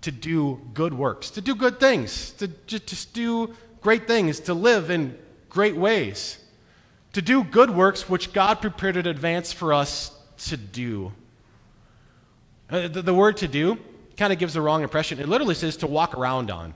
to 0.00 0.10
do 0.10 0.60
good 0.72 0.94
works, 0.94 1.30
to 1.30 1.42
do 1.42 1.54
good 1.54 1.78
things, 1.78 2.30
to 2.32 2.48
just 2.66 3.12
do 3.12 3.54
great 3.82 4.06
things, 4.06 4.40
to 4.40 4.54
live 4.54 4.90
in 4.90 5.18
great 5.50 5.76
ways, 5.76 6.38
to 7.12 7.20
do 7.20 7.44
good 7.44 7.70
works 7.70 8.08
which 8.08 8.32
God 8.32 8.62
prepared 8.62 8.96
in 8.96 9.06
advance 9.06 9.52
for 9.52 9.74
us 9.74 10.16
to 10.46 10.56
do. 10.56 11.12
Uh, 12.70 12.86
the, 12.88 13.02
the 13.02 13.14
word 13.14 13.36
to 13.38 13.48
do 13.48 13.78
kind 14.16 14.32
of 14.32 14.38
gives 14.38 14.54
the 14.54 14.60
wrong 14.60 14.82
impression. 14.82 15.18
It 15.18 15.28
literally 15.28 15.54
says 15.54 15.76
to 15.78 15.86
walk 15.86 16.14
around 16.14 16.50
on 16.50 16.74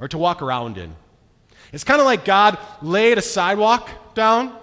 or 0.00 0.08
to 0.08 0.18
walk 0.18 0.42
around 0.42 0.76
in. 0.76 0.94
It's 1.72 1.84
kind 1.84 2.00
of 2.00 2.04
like 2.04 2.24
God 2.24 2.58
laid 2.82 3.18
a 3.18 3.22
sidewalk 3.22 4.14
down, 4.14 4.56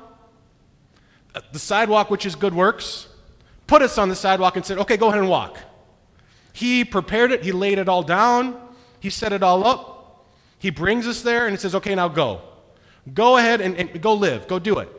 uh, 1.33 1.41
the 1.51 1.59
sidewalk 1.59 2.09
which 2.09 2.25
is 2.25 2.35
good 2.35 2.53
works, 2.53 3.07
put 3.67 3.81
us 3.81 3.97
on 3.97 4.09
the 4.09 4.15
sidewalk 4.15 4.55
and 4.55 4.65
said, 4.65 4.77
okay, 4.79 4.97
go 4.97 5.07
ahead 5.07 5.19
and 5.19 5.29
walk. 5.29 5.57
He 6.53 6.83
prepared 6.83 7.31
it, 7.31 7.43
He 7.43 7.51
laid 7.51 7.79
it 7.79 7.87
all 7.87 8.03
down, 8.03 8.59
He 8.99 9.09
set 9.09 9.31
it 9.33 9.43
all 9.43 9.65
up. 9.65 10.25
He 10.59 10.69
brings 10.69 11.07
us 11.07 11.21
there 11.21 11.45
and 11.45 11.55
He 11.55 11.59
says, 11.59 11.75
okay, 11.75 11.95
now 11.95 12.07
go. 12.07 12.41
Go 13.13 13.37
ahead 13.37 13.61
and, 13.61 13.75
and 13.77 14.01
go 14.01 14.13
live, 14.13 14.47
go 14.47 14.59
do 14.59 14.79
it. 14.79 14.89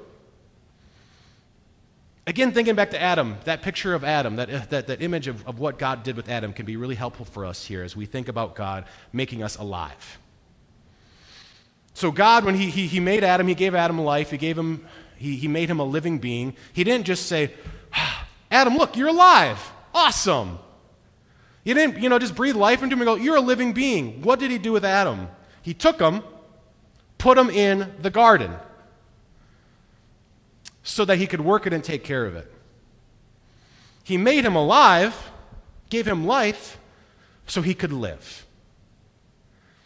Again, 2.26 2.52
thinking 2.52 2.76
back 2.76 2.92
to 2.92 3.02
Adam, 3.02 3.36
that 3.44 3.62
picture 3.62 3.94
of 3.94 4.04
Adam, 4.04 4.36
that, 4.36 4.70
that, 4.70 4.86
that 4.86 5.02
image 5.02 5.26
of, 5.26 5.46
of 5.46 5.58
what 5.58 5.76
God 5.76 6.04
did 6.04 6.16
with 6.16 6.28
Adam 6.28 6.52
can 6.52 6.64
be 6.64 6.76
really 6.76 6.94
helpful 6.94 7.24
for 7.24 7.44
us 7.44 7.64
here 7.64 7.82
as 7.82 7.96
we 7.96 8.06
think 8.06 8.28
about 8.28 8.54
God 8.54 8.84
making 9.12 9.42
us 9.42 9.56
alive. 9.56 10.18
So, 11.94 12.12
God, 12.12 12.44
when 12.44 12.54
he, 12.54 12.70
he, 12.70 12.86
he 12.86 13.00
made 13.00 13.24
Adam, 13.24 13.48
He 13.48 13.54
gave 13.54 13.74
Adam 13.74 14.00
life, 14.00 14.30
He, 14.30 14.38
gave 14.38 14.56
him, 14.56 14.86
he, 15.16 15.36
he 15.36 15.48
made 15.48 15.68
him 15.68 15.80
a 15.80 15.84
living 15.84 16.18
being. 16.18 16.54
He 16.72 16.84
didn't 16.84 17.06
just 17.06 17.26
say, 17.26 17.52
ah, 17.92 18.26
Adam, 18.50 18.76
look, 18.76 18.96
you're 18.96 19.08
alive. 19.08 19.58
Awesome. 19.92 20.60
He 21.64 21.74
didn't, 21.74 22.00
you 22.00 22.08
know, 22.08 22.18
just 22.18 22.36
breathe 22.36 22.56
life 22.56 22.82
into 22.82 22.94
him 22.94 23.02
and 23.02 23.06
go, 23.06 23.14
You're 23.14 23.36
a 23.36 23.40
living 23.40 23.72
being. 23.72 24.22
What 24.22 24.38
did 24.40 24.50
He 24.50 24.58
do 24.58 24.72
with 24.72 24.84
Adam? 24.84 25.28
He 25.60 25.74
took 25.74 26.00
him, 26.00 26.22
put 27.18 27.38
him 27.38 27.50
in 27.50 27.94
the 28.00 28.10
garden 28.10 28.52
so 30.82 31.04
that 31.04 31.16
he 31.16 31.26
could 31.26 31.40
work 31.40 31.66
it 31.66 31.72
and 31.72 31.82
take 31.82 32.04
care 32.04 32.26
of 32.26 32.34
it. 32.34 32.52
He 34.04 34.16
made 34.16 34.44
him 34.44 34.56
alive, 34.56 35.30
gave 35.90 36.06
him 36.06 36.26
life, 36.26 36.78
so 37.46 37.62
he 37.62 37.74
could 37.74 37.92
live. 37.92 38.46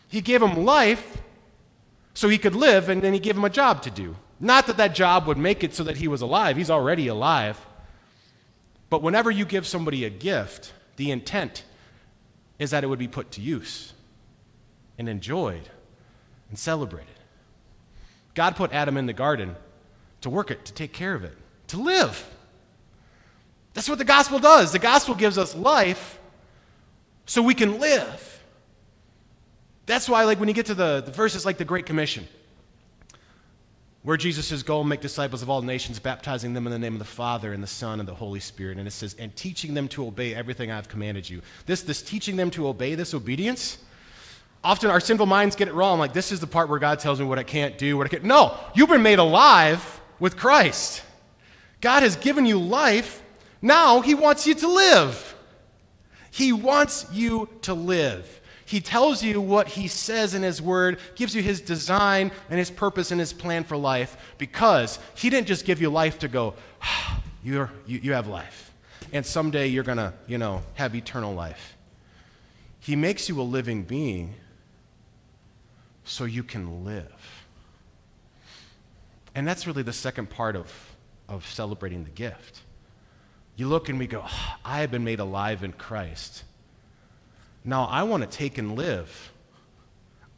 He 0.09 0.21
gave 0.21 0.43
him 0.43 0.65
life 0.65 1.19
so 2.15 2.29
he 2.29 2.39
could 2.39 2.55
live, 2.55 2.89
and 2.89 3.03
then 3.03 3.13
he 3.13 3.19
gave 3.19 3.37
him 3.37 3.45
a 3.45 3.51
job 3.51 3.83
to 3.83 3.91
do. 3.91 4.17
Not 4.41 4.67
that 4.67 4.79
that 4.79 4.95
job 4.95 5.27
would 5.27 5.39
make 5.39 5.63
it 5.63 5.75
so 5.75 5.85
that 5.85 5.99
he 5.99 6.09
was 6.09 6.23
alive, 6.23 6.57
he's 6.57 6.71
already 6.71 7.09
alive. 7.09 7.59
But 8.89 9.03
whenever 9.03 9.31
you 9.31 9.45
give 9.45 9.67
somebody 9.67 10.05
a 10.05 10.11
gift, 10.11 10.73
the 10.97 11.11
intent 11.11 11.65
is 12.59 12.71
that 12.71 12.85
it 12.85 12.87
would 12.87 12.99
be 12.99 13.09
put 13.09 13.33
to 13.33 13.41
use 13.41 13.93
and 14.97 15.09
enjoyed 15.09 15.69
and 16.49 16.59
celebrated. 16.59 17.13
God 18.35 18.57
put 18.57 18.73
Adam 18.73 18.97
in 18.97 19.07
the 19.07 19.13
garden 19.13 19.57
to 20.27 20.31
work 20.31 20.51
it, 20.51 20.65
to 20.65 20.73
take 20.73 20.93
care 20.93 21.15
of 21.15 21.23
it, 21.23 21.33
to 21.69 21.77
live. 21.77 22.29
That's 23.75 23.89
what 23.89 23.99
the 23.99 24.05
gospel 24.05 24.41
does. 24.41 24.73
The 24.73 24.81
gospel 24.81 25.15
gives 25.15 25.39
us 25.39 25.55
life 25.55 26.19
so 27.27 27.43
we 27.43 27.55
can 27.55 27.79
live. 27.79 28.43
That's 29.87 30.09
why, 30.09 30.25
like, 30.25 30.41
when 30.41 30.49
you 30.49 30.55
get 30.55 30.67
to 30.67 30.75
the, 30.75 31.01
the 31.01 31.13
verses 31.13 31.47
like 31.47 31.59
the 31.59 31.65
Great 31.65 31.87
Commission, 31.87 32.27
where 34.03 34.17
Jesus 34.17 34.49
says, 34.49 34.65
Go 34.65 34.81
and 34.81 34.89
make 34.89 35.01
disciples 35.01 35.43
of 35.43 35.51
all 35.51 35.63
nations, 35.63 36.01
baptizing 36.01 36.55
them 36.55 36.67
in 36.67 36.73
the 36.73 36.79
name 36.79 36.95
of 36.95 36.99
the 36.99 37.05
Father 37.05 37.53
and 37.53 37.63
the 37.63 37.69
Son 37.69 38.01
and 38.01 38.09
the 38.09 38.15
Holy 38.15 38.41
Spirit. 38.41 38.79
And 38.79 38.89
it 38.89 38.93
says, 38.93 39.15
And 39.21 39.35
teaching 39.37 39.75
them 39.75 39.87
to 39.89 40.09
obey 40.09 40.35
everything 40.35 40.73
I've 40.73 40.89
commanded 40.89 41.31
you. 41.31 41.41
This, 41.67 41.83
this 41.83 42.03
teaching 42.03 42.35
them 42.35 42.51
to 42.51 42.67
obey, 42.67 42.97
this 42.97 43.15
obedience, 43.15 43.79
often 44.65 44.91
our 44.91 44.99
sinful 44.99 45.27
minds 45.27 45.55
get 45.55 45.69
it 45.69 45.75
wrong. 45.75 46.01
Like, 46.01 46.15
this 46.15 46.33
is 46.33 46.41
the 46.41 46.49
part 46.49 46.69
where 46.69 46.81
God 46.81 46.99
tells 46.99 47.21
me 47.21 47.27
what 47.27 47.39
I 47.39 47.45
can't 47.45 47.79
do, 47.79 47.97
what 47.97 48.09
I 48.09 48.09
can't. 48.09 48.25
No, 48.25 48.59
you've 48.75 48.89
been 48.89 49.05
made 49.05 49.21
alive 49.21 50.01
with 50.19 50.37
Christ. 50.37 51.03
God 51.81 52.03
has 52.03 52.17
given 52.17 52.47
you 52.47 52.59
life. 52.59 53.23
Now 53.63 54.01
he 54.01 54.15
wants 54.15 54.47
you 54.47 54.55
to 54.55 54.69
live. 54.69 55.35
He 56.31 56.53
wants 56.53 57.07
you 57.13 57.49
to 57.63 57.75
live. 57.75 58.41
He 58.67 58.81
tells 58.81 59.23
you 59.23 59.41
what 59.41 59.69
he 59.69 59.87
says 59.87 60.35
in 60.35 60.43
his 60.43 60.61
word, 60.61 60.99
gives 61.15 61.37
you 61.37 61.41
his 61.41 61.61
design 61.61 62.33
and 62.51 62.59
his 62.59 62.71
purpose 62.71 63.13
and 63.13 63.21
his 63.21 63.33
plan 63.33 63.63
for 63.63 63.77
life 63.77 64.35
because 64.39 64.99
he 65.15 65.31
didn't 65.31 65.47
just 65.47 65.65
give 65.65 65.81
you 65.81 65.89
life 65.89 66.19
to 66.19 66.29
go, 66.29 66.55
ah, 66.83 67.23
you're, 67.45 67.71
you, 67.87 68.01
you 68.03 68.13
have 68.13 68.27
life. 68.27 68.73
And 69.13 69.25
someday 69.25 69.69
you're 69.69 69.85
going 69.85 69.99
to, 69.99 70.13
you 70.27 70.37
know, 70.37 70.63
have 70.75 70.97
eternal 70.97 71.33
life. 71.33 71.77
He 72.81 72.97
makes 72.97 73.29
you 73.29 73.41
a 73.41 73.43
living 73.43 73.85
being 73.85 74.35
so 76.05 76.25
you 76.25 76.43
can 76.43 76.85
live. 76.85 77.36
And 79.37 79.47
that's 79.47 79.67
really 79.67 79.83
the 79.83 79.93
second 79.93 80.31
part 80.31 80.57
of, 80.57 80.73
of 81.29 81.47
celebrating 81.47 82.05
the 82.05 82.11
gift. 82.11 82.63
You 83.55 83.69
look 83.69 83.91
and 83.91 83.99
we 83.99 84.07
go, 84.07 84.23
oh, 84.25 84.57
I 84.65 84.81
have 84.81 84.91
been 84.91 85.05
made 85.05 85.21
alive 85.21 85.63
in 85.63 85.73
Christ. 85.73 86.43
Now 87.63 87.85
I 87.85 88.03
want 88.05 88.23
to 88.23 88.29
take 88.29 88.57
and 88.57 88.77
live. 88.77 89.33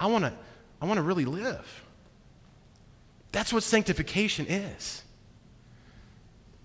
I 0.01 0.07
want 0.09 0.25
to, 0.25 0.33
I 0.83 0.87
want 0.87 0.99
to 0.99 1.03
really 1.03 1.25
live. 1.25 1.85
That's 3.31 3.53
what 3.53 3.63
sanctification 3.63 4.47
is. 4.47 5.05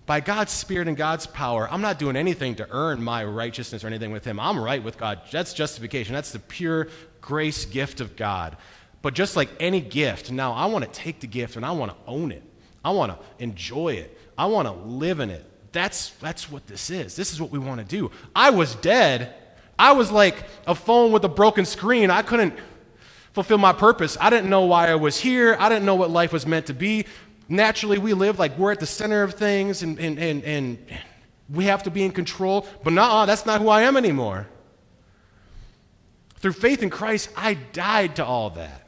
By 0.04 0.18
God's 0.18 0.52
Spirit 0.52 0.88
and 0.88 0.96
God's 0.96 1.28
power, 1.28 1.68
I'm 1.70 1.82
not 1.82 2.00
doing 2.00 2.16
anything 2.16 2.56
to 2.56 2.66
earn 2.68 3.00
my 3.00 3.24
righteousness 3.24 3.84
or 3.84 3.86
anything 3.86 4.10
with 4.10 4.24
Him. 4.24 4.40
I'm 4.40 4.58
right 4.58 4.82
with 4.82 4.98
God. 4.98 5.20
That's 5.30 5.54
justification. 5.54 6.14
That's 6.14 6.32
the 6.32 6.40
pure 6.40 6.88
grace 7.20 7.64
gift 7.64 8.00
of 8.00 8.16
God. 8.16 8.56
But 9.04 9.12
just 9.12 9.36
like 9.36 9.50
any 9.60 9.82
gift, 9.82 10.32
now 10.32 10.54
I 10.54 10.64
want 10.64 10.82
to 10.86 10.90
take 10.90 11.20
the 11.20 11.26
gift 11.26 11.56
and 11.56 11.66
I 11.66 11.72
want 11.72 11.90
to 11.90 11.96
own 12.06 12.32
it. 12.32 12.42
I 12.82 12.90
want 12.92 13.12
to 13.12 13.18
enjoy 13.38 13.90
it. 13.90 14.18
I 14.38 14.46
want 14.46 14.66
to 14.66 14.72
live 14.72 15.20
in 15.20 15.28
it. 15.28 15.44
That's, 15.72 16.08
that's 16.22 16.50
what 16.50 16.66
this 16.66 16.88
is. 16.88 17.14
This 17.14 17.30
is 17.30 17.38
what 17.38 17.50
we 17.50 17.58
want 17.58 17.80
to 17.80 17.86
do. 17.86 18.10
I 18.34 18.48
was 18.48 18.76
dead. 18.76 19.34
I 19.78 19.92
was 19.92 20.10
like 20.10 20.44
a 20.66 20.74
phone 20.74 21.12
with 21.12 21.22
a 21.22 21.28
broken 21.28 21.66
screen. 21.66 22.08
I 22.08 22.22
couldn't 22.22 22.54
fulfill 23.34 23.58
my 23.58 23.74
purpose. 23.74 24.16
I 24.18 24.30
didn't 24.30 24.48
know 24.48 24.64
why 24.64 24.88
I 24.88 24.94
was 24.94 25.20
here. 25.20 25.54
I 25.60 25.68
didn't 25.68 25.84
know 25.84 25.96
what 25.96 26.08
life 26.08 26.32
was 26.32 26.46
meant 26.46 26.64
to 26.68 26.74
be. 26.74 27.04
Naturally, 27.46 27.98
we 27.98 28.14
live 28.14 28.38
like 28.38 28.56
we're 28.56 28.72
at 28.72 28.80
the 28.80 28.86
center 28.86 29.22
of 29.22 29.34
things 29.34 29.82
and, 29.82 29.98
and, 29.98 30.18
and, 30.18 30.42
and 30.44 30.78
we 31.50 31.66
have 31.66 31.82
to 31.82 31.90
be 31.90 32.04
in 32.04 32.10
control. 32.10 32.66
But 32.82 32.94
nah, 32.94 33.26
that's 33.26 33.44
not 33.44 33.60
who 33.60 33.68
I 33.68 33.82
am 33.82 33.98
anymore. 33.98 34.48
Through 36.36 36.52
faith 36.52 36.82
in 36.82 36.88
Christ, 36.88 37.28
I 37.36 37.52
died 37.52 38.16
to 38.16 38.24
all 38.24 38.48
that. 38.48 38.80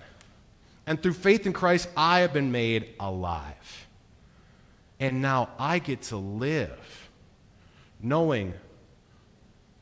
And 0.86 1.02
through 1.02 1.14
faith 1.14 1.46
in 1.46 1.52
Christ, 1.52 1.88
I 1.96 2.20
have 2.20 2.32
been 2.32 2.52
made 2.52 2.94
alive. 3.00 3.86
And 5.00 5.20
now 5.20 5.50
I 5.58 5.78
get 5.78 6.02
to 6.02 6.16
live 6.16 7.10
knowing 8.00 8.54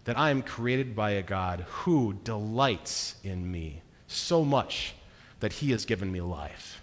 that 0.04 0.18
I 0.18 0.30
am 0.30 0.42
created 0.42 0.94
by 0.94 1.12
a 1.12 1.22
God 1.22 1.66
who 1.68 2.14
delights 2.24 3.16
in 3.22 3.50
me 3.50 3.82
so 4.06 4.44
much 4.44 4.94
that 5.40 5.54
he 5.54 5.70
has 5.72 5.84
given 5.84 6.10
me 6.10 6.20
life. 6.20 6.82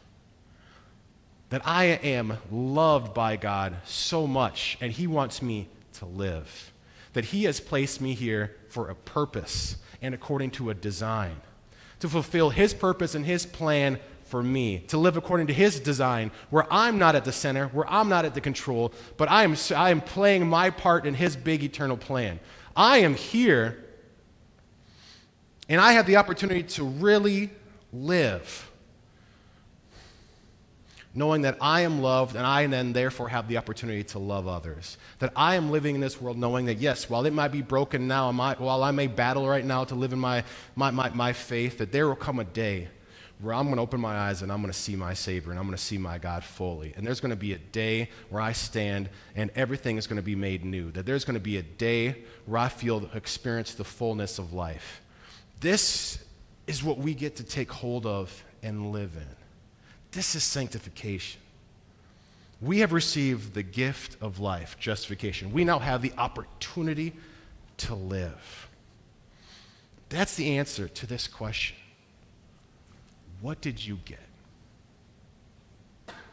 That 1.50 1.62
I 1.66 1.86
am 1.86 2.38
loved 2.52 3.14
by 3.14 3.36
God 3.36 3.76
so 3.86 4.28
much 4.28 4.78
and 4.82 4.92
he 4.92 5.08
wants 5.08 5.42
me 5.42 5.68
to 5.94 6.06
live. 6.06 6.72
That 7.14 7.26
he 7.26 7.44
has 7.44 7.60
placed 7.60 8.02
me 8.02 8.14
here 8.14 8.56
for 8.70 8.90
a 8.90 8.96
purpose 8.96 9.78
and 10.02 10.14
according 10.16 10.52
to 10.52 10.70
a 10.70 10.74
design 10.74 11.42
to 12.00 12.10
fulfill 12.10 12.50
his 12.50 12.74
purpose 12.74 13.14
and 13.14 13.26
his 13.26 13.46
plan 13.46 14.00
for 14.32 14.41
me, 14.41 14.80
to 14.88 14.98
live 14.98 15.17
according 15.17 15.48
to 15.48 15.54
His 15.54 15.80
design, 15.80 16.32
where 16.50 16.65
I'm 16.72 16.98
not 16.98 17.15
at 17.15 17.26
the 17.26 17.32
center, 17.32 17.67
where 17.67 17.88
I'm 17.88 18.10
not 18.10 18.26
at 18.26 18.34
the 18.34 18.41
control, 18.41 18.94
but 19.17 19.30
I 19.30 19.44
am, 19.44 19.56
I 19.76 19.91
am 19.91 20.02
playing 20.02 20.48
my 20.48 20.72
part 20.72 21.06
in 21.06 21.13
His 21.13 21.36
big 21.36 21.63
eternal 21.63 21.98
plan. 21.98 22.39
I 22.76 23.00
am 23.00 23.13
here, 23.13 23.86
and 25.70 25.80
I 25.80 25.91
have 25.91 26.08
the 26.08 26.15
opportunity 26.15 26.63
to 26.63 26.84
really 26.84 27.52
live. 27.94 28.72
knowing 31.13 31.41
that 31.41 31.58
I 31.60 31.82
am 31.82 32.02
loved 32.02 32.36
and 32.36 32.46
I 32.46 32.65
then 32.67 32.94
therefore 32.94 33.30
have 33.30 33.48
the 33.48 33.58
opportunity 33.58 34.04
to 34.06 34.20
love 34.20 34.48
others. 34.48 34.98
That 35.20 35.34
I 35.36 35.56
am 35.56 35.70
living 35.70 35.96
in 35.96 36.02
this 36.02 36.22
world 36.22 36.38
knowing 36.38 36.65
that, 36.67 36.78
yes, 36.78 37.10
while 37.10 37.26
it 37.26 37.34
might 37.34 37.50
be 37.50 37.62
broken 37.62 38.08
now, 38.08 38.32
while 38.32 38.84
I 38.84 38.91
may 38.91 39.08
battle 39.08 39.48
right 39.48 39.65
now 39.65 39.84
to 39.86 39.96
live 39.96 40.13
in 40.13 40.20
my, 40.20 40.44
my, 40.76 40.91
my, 40.91 41.10
my 41.10 41.34
faith, 41.34 41.80
that 41.80 41.91
there 41.91 42.08
will 42.08 42.15
come 42.15 42.39
a 42.39 42.46
day 42.46 42.88
where 43.42 43.54
I'm 43.56 43.66
going 43.66 43.78
to 43.78 43.82
open 43.82 44.00
my 44.00 44.16
eyes 44.16 44.44
and 44.44 44.52
I'm 44.52 44.62
going 44.62 44.72
to 44.72 44.78
see 44.78 44.96
my 44.96 45.14
Savior 45.14 45.52
and 45.52 45.60
I'm 45.60 45.66
going 45.66 45.78
to 45.78 45.84
see 45.84 45.98
my 45.98 46.18
God 46.18 46.44
fully. 46.44 46.94
And 46.96 47.06
there's 47.06 47.20
going 47.20 47.32
to 47.32 47.36
be 47.36 47.54
a 47.54 47.58
day 47.58 48.10
where 48.30 48.42
I 48.42 48.52
stand 48.52 49.10
and 49.36 49.50
everything 49.56 49.98
is 49.98 50.06
going 50.06 50.18
to 50.18 50.24
be 50.24 50.36
made 50.36 50.64
new. 50.64 50.92
That 50.92 51.06
there's 51.06 51.26
going 51.26 51.36
to 51.36 51.40
be 51.40 51.58
a 51.58 51.64
day 51.64 52.24
where 52.46 52.62
I 52.62 52.70
feel, 52.70 53.10
experience 53.14 53.74
the 53.74 53.84
fullness 53.84 54.38
of 54.38 54.54
life. 54.54 55.02
This 55.60 56.24
is 56.68 56.84
what 56.84 57.00
we 57.00 57.14
get 57.14 57.36
to 57.38 57.44
take 57.44 57.72
hold 57.72 58.06
of 58.06 58.44
and 58.62 58.92
live 58.92 59.16
in. 59.16 59.36
This 60.12 60.36
is 60.36 60.44
sanctification. 60.44 61.42
We 62.62 62.80
have 62.80 62.94
received 62.94 63.56
the 63.56 63.64
gift 63.64 64.18
of 64.22 64.40
life, 64.40 64.78
justification. 64.80 65.52
We 65.52 65.64
now 65.64 65.80
have 65.80 66.04
the 66.04 66.14
opportunity 66.18 67.14
to 67.78 67.96
live. 67.96 68.70
That's 70.10 70.36
the 70.36 70.58
answer 70.58 70.88
to 70.88 71.08
this 71.08 71.28
question. 71.28 71.78
What 73.42 73.60
did 73.60 73.84
you 73.84 73.98
get? 74.06 74.31